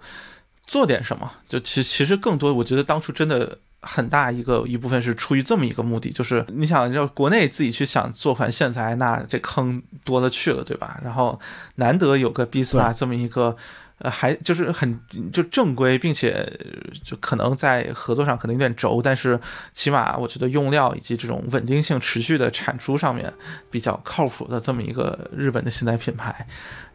[0.71, 1.29] 做点什么。
[1.49, 10.97] 就其其实更多，我觉得当初真的很大一个一部分是出于这么一个目的，就是你想要国内自己去想做款线材，那这坑多了去了，对吧？
[11.03, 11.37] 然后
[11.75, 13.57] 难得有个 B 四 a 这么一个。
[14.01, 14.99] 呃，还就是很
[15.31, 19.39] 就正规，并且呃就可能在合作上可能有点轴，但是
[19.73, 23.31] 起码我觉得用料以及这种稳定性持续的产出上面
[23.69, 26.45] 比较靠谱的这么一个日本的现代品牌，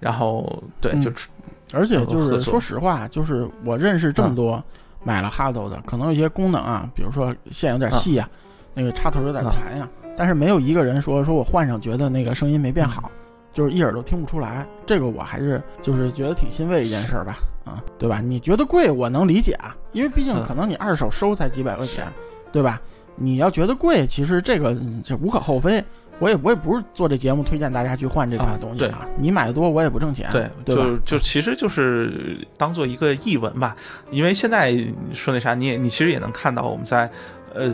[0.01, 1.31] 然后对嗯就出
[1.73, 4.63] 而且就是说实话，就是我认识这么多
[5.03, 8.29] 买了哈斗的，可能有些功能啊，比如说线有点细啊，
[8.75, 13.11] 那个插头有点弹呀、但是没有一个人说说我换上觉得那个声音没变好，
[13.57, 14.67] 就是一耳朵听不出来。
[14.85, 18.21] 这个我还是就是觉得挺欣慰一件事儿吧，啊，对吧？
[18.21, 22.07] 你觉得贵我能理解啊，因为毕竟嗯可能你二手收才几百块钱，
[22.53, 22.79] 对吧？
[23.17, 25.83] 你要觉得贵，其实这个嗯这无可厚非。
[26.19, 30.75] 我也我也不是做这节目推荐大家去换这款啊东西啊，你买的多我也不挣钱，对？
[30.75, 33.77] 就就其实就是当做一个译文吧，
[34.11, 34.73] 因为现在
[35.13, 37.11] 说那啥，你也你其实也能看到我们在
[37.55, 37.71] 呃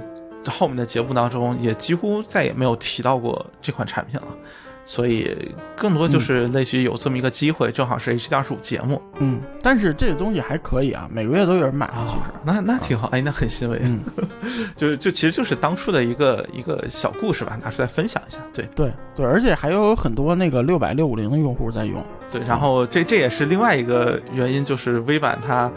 [0.49, 4.26] 后面的节目当中也几乎再也没有提到过这款产品了。
[4.93, 5.34] 所以
[5.74, 12.18] 更多就是类似于有这么一个机会，正好是 HD 二十五节目，嗯，但是这个东西还可以啊，每个月都有人买，其实。
[12.45, 14.01] 那那挺好，哎，那很欣慰，嗯，
[14.76, 18.68] 就就其实就是当初的一个一个小故事吧，拿出来分享一下，对。
[18.76, 22.05] 对对，而且还有很多那个六百六五零的用户在用。
[22.30, 25.72] 对，然后这这也是另外一个原因，就是微版它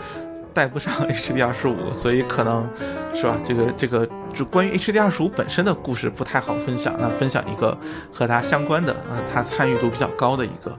[0.56, 2.68] 带不上 HD 二十五，所以可能
[3.14, 3.36] 是吧？
[3.44, 7.78] 这个这个就关于 HD 二十五本身的故事不太好分享，那分享一个
[8.14, 10.72] 和它相关的，呃，它参与度比较高的一个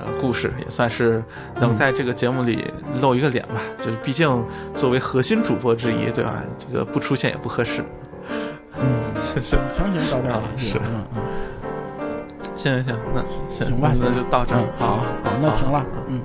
[0.00, 1.22] 呃故事，也算是
[1.60, 2.66] 能在这个节目里
[3.00, 3.60] 露一个脸吧。
[3.78, 6.42] 就是毕竟作为核心主播之一，对吧？
[6.58, 7.84] 这个不出现也不合适。
[8.76, 11.22] 嗯，行行强行到这儿啊是了嗯嗯
[12.56, 16.20] 行行行，那行行吧，那就到这儿嗯，好，好，那停了，嗯。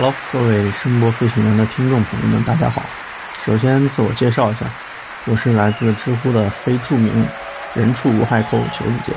[0.00, 2.80] Hello，各位声波飞行员的听众朋友们，大家好。
[3.44, 4.60] 首先自我介绍一下，
[5.24, 7.26] 我是来自知乎的非著名
[7.74, 9.12] 人畜无害狗茄子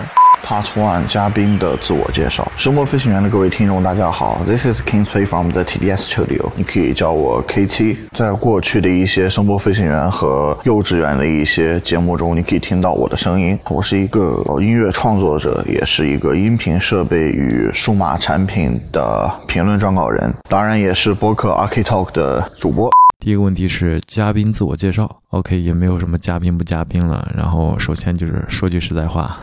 [0.52, 2.46] Part One 嘉宾的自我介绍。
[2.58, 7.96] 声波飞行员的各位听众，大家好，This is King Cui from the TDS Studio，你可以叫我 KT。
[8.12, 13.58] 在过去的一些声波飞行员和幼稚园的一些节目中，你可以听到我的声音。
[13.70, 22.92] 我是一个音乐创作者，也是一个音频设备与数码产品的评论撰稿人，当然也是播客 Arcade Talk 的主播。
[23.22, 27.32] 第一个问题是嘉宾自我介绍，OK，也没有什么嘉宾不嘉宾了。
[27.38, 29.38] 然后首先就是说句实在话，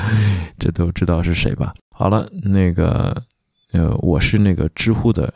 [0.58, 1.74] 这都知道是谁吧？
[1.90, 3.22] 好了，那个
[3.72, 5.32] 呃，我是那个知乎的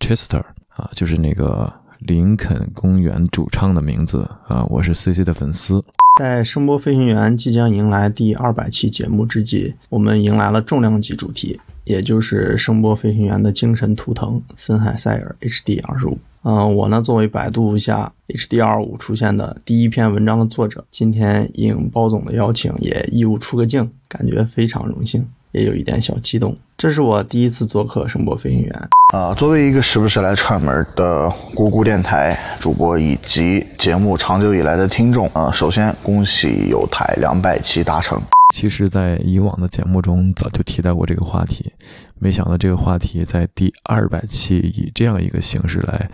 [0.00, 5.84] Chester 啊，就是那个林肯公园主唱的名字啊，我是 CC 的粉丝。
[6.18, 16.18] 在声波飞行员即将迎来第二百期节目之际，我们迎来了重量级主题，也就是声波飞行员的精神图腾森海塞尔 HD 二十五。
[16.44, 26.56] 嗯，我呢作为百度下 HD 二五出现的第一篇文章的作者，今天应包总的邀请，也义务出个镜，感觉非常荣幸，也有一点小激动。
[26.76, 38.20] 这是我第一次做客声波飞行员，啊，作为一个时不时来串门的咕咕电台主播以及节目长久以来的听众，啊，首先恭喜有台两百期达成。
[38.54, 41.70] 其实，在以往的节目中早就提到过这个话题，
[42.18, 46.10] 没想到这个话题在第二百期以这样一个形式来，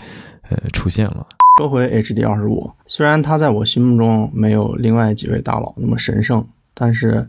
[0.51, 1.27] 呃，出现了。
[1.59, 7.27] 说回 HD 二十五，虽然它在我心目中没有另外几位大佬那么神圣，但是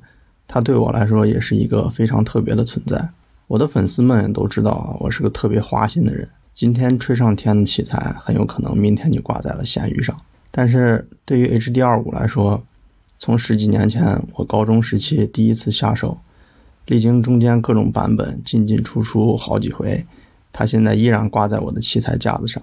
[0.48, 3.08] 它对我来说也是一个非常特别的存在。
[3.48, 6.28] 我的粉丝们也都知道啊，我是个特别花心的人。
[6.52, 10.20] 今天吹上天的器材，很有可能明天就挂在了闲鱼上。
[10.50, 12.62] 但是对于 HD 二五来说，
[13.18, 16.18] 从十几年前我高中时期第一次下手，
[16.86, 20.06] 历经中间各种版本进进出出好几回，
[20.52, 22.62] 它现在依然挂在我的器材架子上。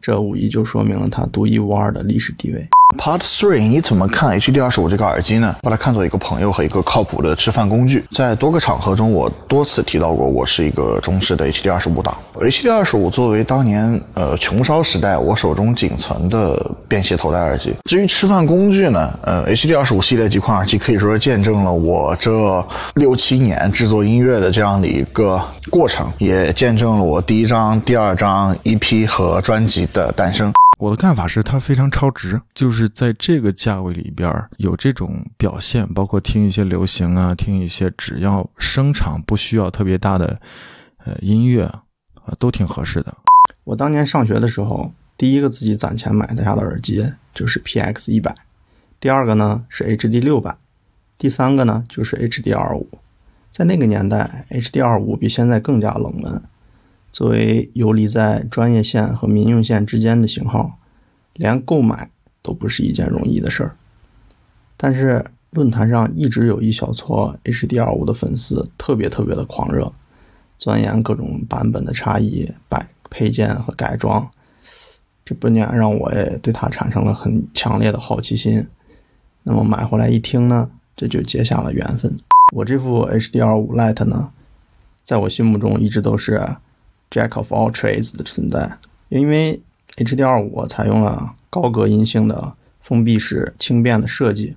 [0.00, 2.68] 这无疑就说明了它独一无二的历史地位。
[2.98, 5.56] Part Three，你怎么看 HD 二十五这个耳机呢？
[5.62, 8.04] 把它看作一个朋友和一个靠谱的吃饭工具。
[8.12, 12.16] 在多个场合中，我多次提到过，我是一个忠实的 HD 二十五党。
[12.34, 17.74] HD 二十五作为当年呃穷烧时代我手中仅存的便携头戴耳机。
[17.84, 22.64] 至于吃饭工具呢，呃，HD 二十五系列几款耳机可以说是见证了我这
[22.94, 25.40] 六七年制作音乐的这样的一个
[25.70, 30.52] 过程，也见证了我第一张、第二张 EP 和专辑的诞生。
[30.82, 40.40] 我的看法是，它非常超值，就是在这个价位里边有这种表现，包括听一些流行啊，听一些只要声场不需要特别大的
[41.04, 41.62] 呃音乐
[42.24, 43.16] 啊，都挺合适的。
[43.62, 48.34] 我当年上学的时候，第一个自己攒钱买的下的耳机就是 PX 一百，
[48.98, 50.52] 第二个呢是 HD 六百，
[51.16, 52.88] 第三个呢就是 HD 二五。
[53.52, 56.42] 在那个年代，HD 二五比现在更加冷门。
[57.12, 60.78] 作为游离在专业线和民用线之间的型号，
[61.34, 62.10] 连购买
[62.40, 63.76] 都不是一件容易的事儿。
[64.78, 69.92] 但是论坛上一直有一小撮 HD 二五的粉丝特别特别的狂热，
[70.58, 74.30] 钻研各种版本的差异、摆配件和改装，
[75.22, 78.66] 这不免让我也对它产生了很强烈的好奇心。
[79.42, 82.16] 那么买回来一听呢，这就结下了缘分。
[82.54, 84.30] 我这副 HD 二五 Light 呢，
[85.04, 86.40] 在我心目中一直都是。
[87.12, 88.78] Jack of all trades 的存在，
[89.10, 89.60] 因为
[89.96, 94.56] HD 二五采用了高隔音性的封闭式轻便的设计，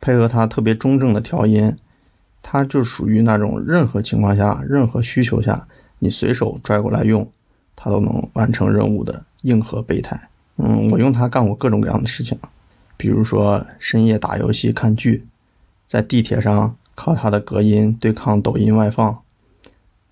[0.00, 1.74] 配合它特别中正的调音，
[2.40, 5.66] 它就属于那种任何情况下、任何需求下，
[5.98, 7.28] 你随手拽过来用，
[7.74, 10.28] 它都能完成任务的硬核备胎。
[10.58, 12.38] 嗯，我用它干过各种各样的事情，
[12.96, 15.26] 比如说深夜打游戏、看剧，
[15.88, 19.18] 在地铁上靠它的隔音对抗抖音外放。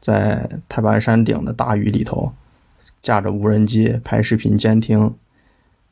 [0.06, 2.32] 在太白山顶的大雨里头，
[3.02, 5.16] 架着无人机拍视频监听；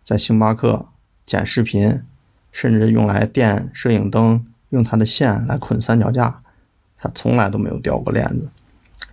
[0.04, 0.86] 在星巴克
[1.26, 2.00] 剪视频，
[2.52, 6.40] 甚至用来电摄影灯，用它的线来捆三脚架，
[6.96, 8.48] 他从来都没有掉过链子，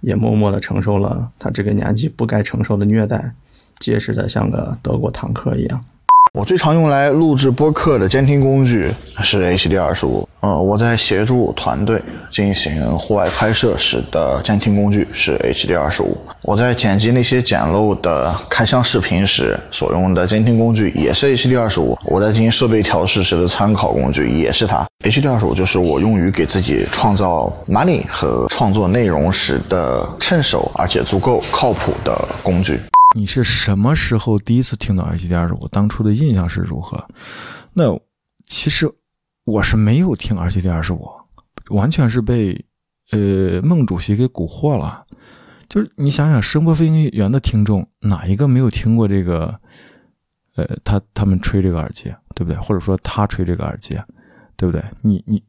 [0.02, 3.34] 也默默地承受了他这个年纪不该承受的虐待，
[3.80, 5.84] 结实的像个德国坦克一样。
[6.34, 8.90] 我最常用来录制播客的监听工具
[9.22, 10.26] 是 HD 二十五。
[10.40, 12.02] 呃，我在协助团队
[12.32, 16.18] 进行户外拍摄时的监听工具是 HD 二十五。
[16.44, 21.98] 我在剪辑那些简陋的开箱视频时所用的监听工具也是 HD 二十五。
[22.06, 24.88] 我在进行设备调试时的参考工具也是它。
[25.04, 32.80] HD 二十五就是我用于给自己创造 money 和创作内容时的趁手而且足够靠谱的工具。
[33.14, 35.68] 你是什么时候第一次听到 HD 二十五？
[35.68, 37.08] 当初的印象是如何？
[37.74, 38.00] 那
[38.46, 38.90] 其实
[39.44, 41.08] 我是没有听 HD 二十五，
[41.70, 42.66] 完全是被
[43.12, 45.06] 呃孟主席给蛊惑了。
[45.68, 49.60] 就是你想想，声波飞行员的听众哪一个没有听过这个？
[50.56, 52.58] 呃，他他们吹这个耳机，对不对？
[52.58, 53.98] 或者说他吹这个耳机，
[54.58, 54.84] 对不对？
[55.02, 55.42] 你你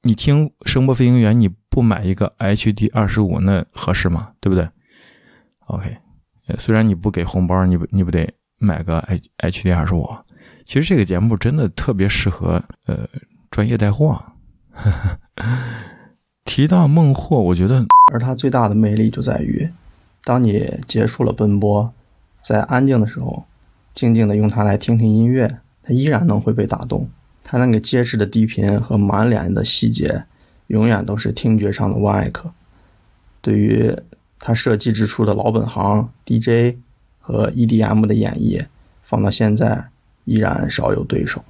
[0.00, 4.32] 你听声波飞行员，你不买一个 HD 二十五，那合适吗？
[4.40, 4.66] 对不对
[5.66, 5.98] ？OK，
[6.58, 10.08] 虽然你不给红包，你不你不得买个 H HD 二十五？
[10.64, 13.08] 其实这个节目真的特别适合呃
[13.50, 14.22] 专业带货。
[16.44, 19.68] 提到孟获，我觉得 而他最大的魅力就在于，
[20.24, 21.92] 当你结束了奔波，
[22.42, 23.44] 在安静的时候，
[23.94, 27.08] 静静的用它来听听音乐，它依然能会被打动。
[27.44, 30.24] 它那个结实的低频和满脸的细节，
[30.68, 32.52] 永远都是听觉上的万艾可。
[33.40, 33.94] 对于
[34.44, 36.76] 它设计之初的老本行 DJ
[37.20, 38.66] 和 EDM 的演绎，
[39.04, 39.86] 放到现在
[40.24, 41.44] 依然少有对手。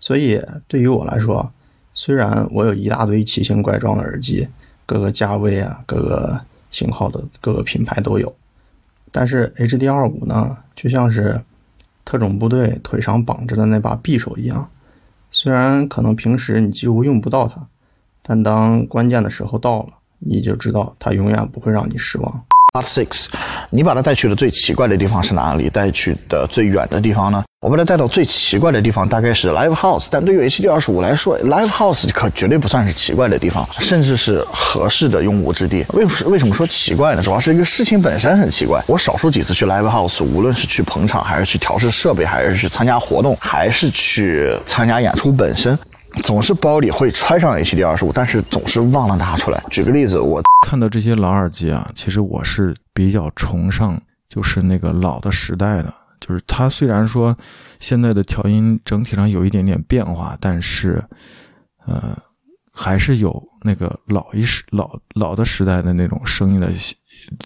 [0.00, 1.52] 所以对于我来说，
[1.94, 4.48] 虽然我有一大堆奇形怪状的耳机，
[4.84, 6.40] 各个价位啊、各个
[6.72, 8.34] 型号的各个品牌都有，
[9.12, 11.40] 但是 HD 二五呢，就像是
[12.04, 14.68] 特种部队腿上绑着的那把匕首一样，
[15.30, 17.68] 虽然可能平时你几乎用不到它，
[18.20, 22.44] 但当关键的时候到了，你就知道它永远不会让你失望。
[22.72, 23.26] Part Six，
[23.70, 25.70] 你把它带去的最奇怪的地方是哪里？
[25.70, 27.44] 带去的最远的地方呢？
[27.60, 35.86] 我把它带到最奇怪的地方大概是 Live House，但对于 HD 二十五来说，Live House 可绝对不算是奇怪的地方，甚至是合适的用武之地。
[35.90, 37.22] 为为什么说奇怪呢？
[37.22, 38.82] 主要是这个事情本身很奇怪。
[38.88, 45.78] 我少数几次去 Live House，无论是去捧场，还是去调试设备，还是去参加活动，还是去参加演出本身。
[46.22, 49.62] 总是包里会揣上 HD 二十五，但是总是忘了拿出来。
[49.70, 55.92] 举个例子，我看到这些老耳机啊，其实我是比较崇尚，就是那个老的时代的。
[56.20, 57.36] 就是它虽然说
[57.80, 61.04] 现在的调音整体上有一点点变化，但是，
[61.86, 62.16] 呃，
[62.72, 66.70] 还是有那个老一时老老的时代的那种声音的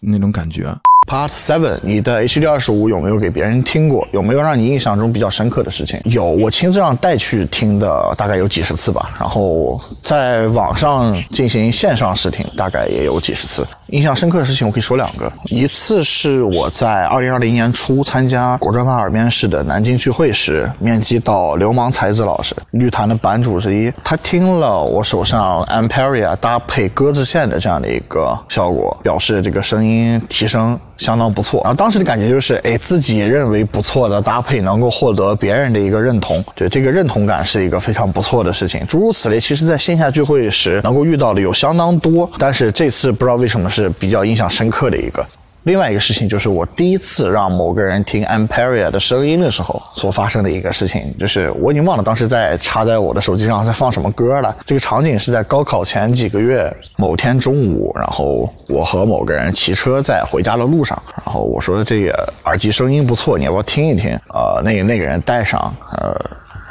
[0.01, 0.73] 那种感觉。
[1.09, 4.07] Part Seven，你的 HD 二十五有没有给别人听过？
[4.12, 5.99] 有没有让你印象中比较深刻的事情？
[6.05, 9.11] 有，我亲自让带去听的，大概有几十次吧。
[9.19, 13.66] 然后在网上进行线上试听，大概也有几十次。
[13.87, 15.33] 印象深刻的事情，我可以说两个。
[15.47, 23.91] 一次是我在二零二零年初参加国专吧耳边室的南京聚会时，面基到流氓才子老师，绿檀的版主之一。
[24.05, 31.61] 他听了我手上 Amperia 搭配鸽子线的这样的一个效果，表示这个声音提升相当不错。
[31.65, 38.87] 然后当时的感觉就是，哎，自己认为不错的搭配能够获得别人的一个认同，对这个认同感是一个非常不错的事情。
[38.87, 45.25] 诸如此类，其实在线下聚会时能够遇到的有相当多，但是这次不知道为什么是比较印象深刻的一个。
[45.65, 54.57] 另外一个事情就是我第一次让某个人听 Amperia 的声音的时候所发生的一个事情，就是我已经忘了当时在插在我的手机上在放什么歌了。
[54.65, 64.11] 这个场景是在高考前几个月某天中午，然后我和某个人骑车在回家的路上，然后我说这个耳机声音不错，你要不要听一听？
[64.33, 66.17] 呃，那个那个人戴上，呃。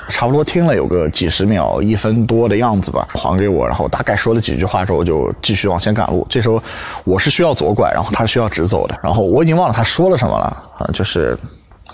[0.09, 6.25] 差不多听了有个几十秒、一分多的样子吧，还给我，然后大概说了几句话之后就继续往前赶路。
[6.29, 6.61] 这时候
[7.03, 10.45] 我是需要左拐，然后他是需要直走的，然后我已经忘了他说了什么了
[10.77, 11.37] 啊，就是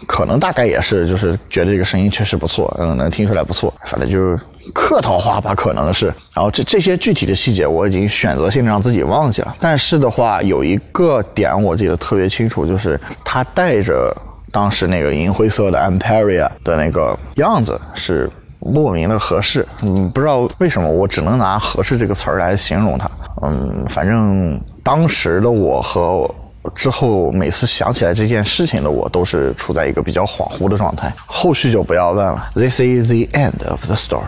[0.05, 4.39] 可能大概也是就是觉得这个声音确实不错，嗯，能听出来不错，反正就是
[4.73, 6.05] 客套话吧，可能是。
[6.33, 14.15] 然后这这些具体的细节我已经选择性的让自己忘记了，但是的话有一个点我记得特别清楚，就是他带着。
[14.53, 23.09] 当时那个银灰色的 Amperia 的那个样子是莫名的合适，嗯，不知道为什么，我只能拿“合适”这个词儿来形容它。
[23.41, 26.29] 嗯，反正当时的我和
[26.75, 31.11] 之后每次想起来这件事情的我，都是处在一个比较恍惚的状态。
[31.25, 32.51] 后续就不要问了。
[32.53, 34.21] This is the end of the story。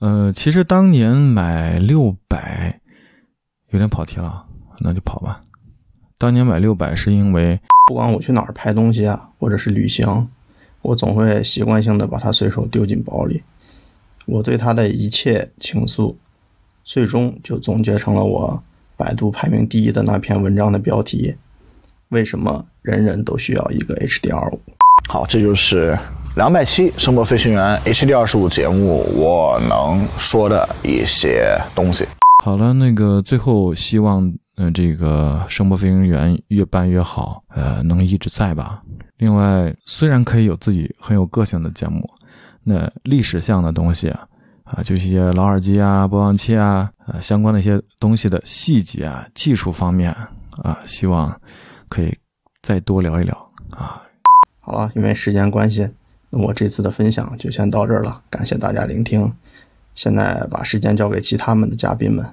[0.00, 2.78] 呃，其实当年买六百
[3.70, 4.44] 有点跑题了，
[4.80, 5.40] 那就跑吧。
[6.18, 7.58] 当年买六百是因为
[7.88, 10.28] 不管我去哪儿拍东西啊，或者是旅行，
[10.82, 13.42] 我总会习惯性的把它随手丢进包里。
[14.26, 16.14] 我对它的一切倾诉，
[16.84, 18.62] 最终就总结成了我
[18.94, 21.34] 百度排名第一的那篇文章的标题：
[22.10, 24.58] 为什么人人都需要一个 HDR5？
[25.08, 25.98] 好，这就是
[26.36, 32.04] 两百期声波飞行员 HD 二十五节目我能说的一些东西。
[32.44, 34.30] 好了，那个最后希望。
[34.58, 38.82] 呃，这个声波飞行员越办越好，呃，能一直在吧。
[39.18, 42.04] 另外，虽然可以有自己很有个性的节目，
[42.64, 44.26] 那历史项的东西啊，
[44.64, 50.10] 啊，就一些老耳机啊、播放器啊，呃，相关的一些东西的细节啊、技术方面
[50.64, 51.40] 啊，希望
[51.88, 52.12] 可以
[52.60, 53.34] 再多聊一聊
[53.70, 54.02] 啊。
[54.58, 55.88] 好了，因为时间关系，
[56.30, 59.32] 那我这次的分享就先到这儿了，感谢大家聆听。
[59.94, 62.26] 现在把时间交给其他们的嘉宾们，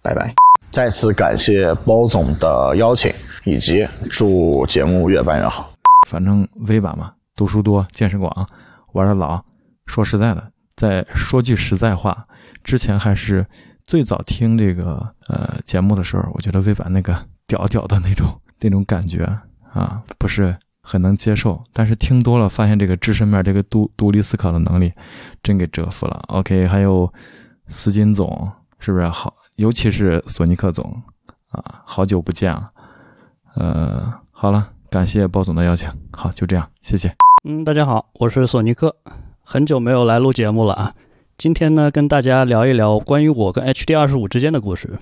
[0.00, 0.45] 拜拜。
[0.76, 3.10] 再次感谢包总的邀请，
[3.46, 5.72] 以及祝节目越办越好。
[6.06, 8.46] 反正 V 版嘛，读书多，见识广，
[8.92, 9.42] 玩的老。
[9.86, 12.26] 说实在的，在说句实在话，
[12.62, 13.46] 之前还是
[13.86, 19.24] 最早听这个呃节目的时候，我觉得 V 版那个屌屌的那种那种感觉
[19.72, 21.58] 啊， 不是很能接受。
[21.72, 24.92] 但是听多了，发现这个知识面、这个独独立思考的能力，
[25.42, 26.22] 真给折服了。
[26.28, 27.10] OK，还有
[27.68, 29.32] 斯金总，是不是好？
[29.56, 30.84] 尤其是索尼克总
[31.48, 32.70] 啊，好久不见了。
[33.54, 35.88] 呃，好了，感谢包总的邀请。
[36.12, 37.16] 好，就这样，谢谢。
[37.48, 38.94] 嗯，大家好，我是索尼克，
[39.42, 40.94] 很久没有来录节目了啊。
[41.38, 44.98] 今天呢，跟大家聊一聊关于我跟 HD 二十五之间的故事。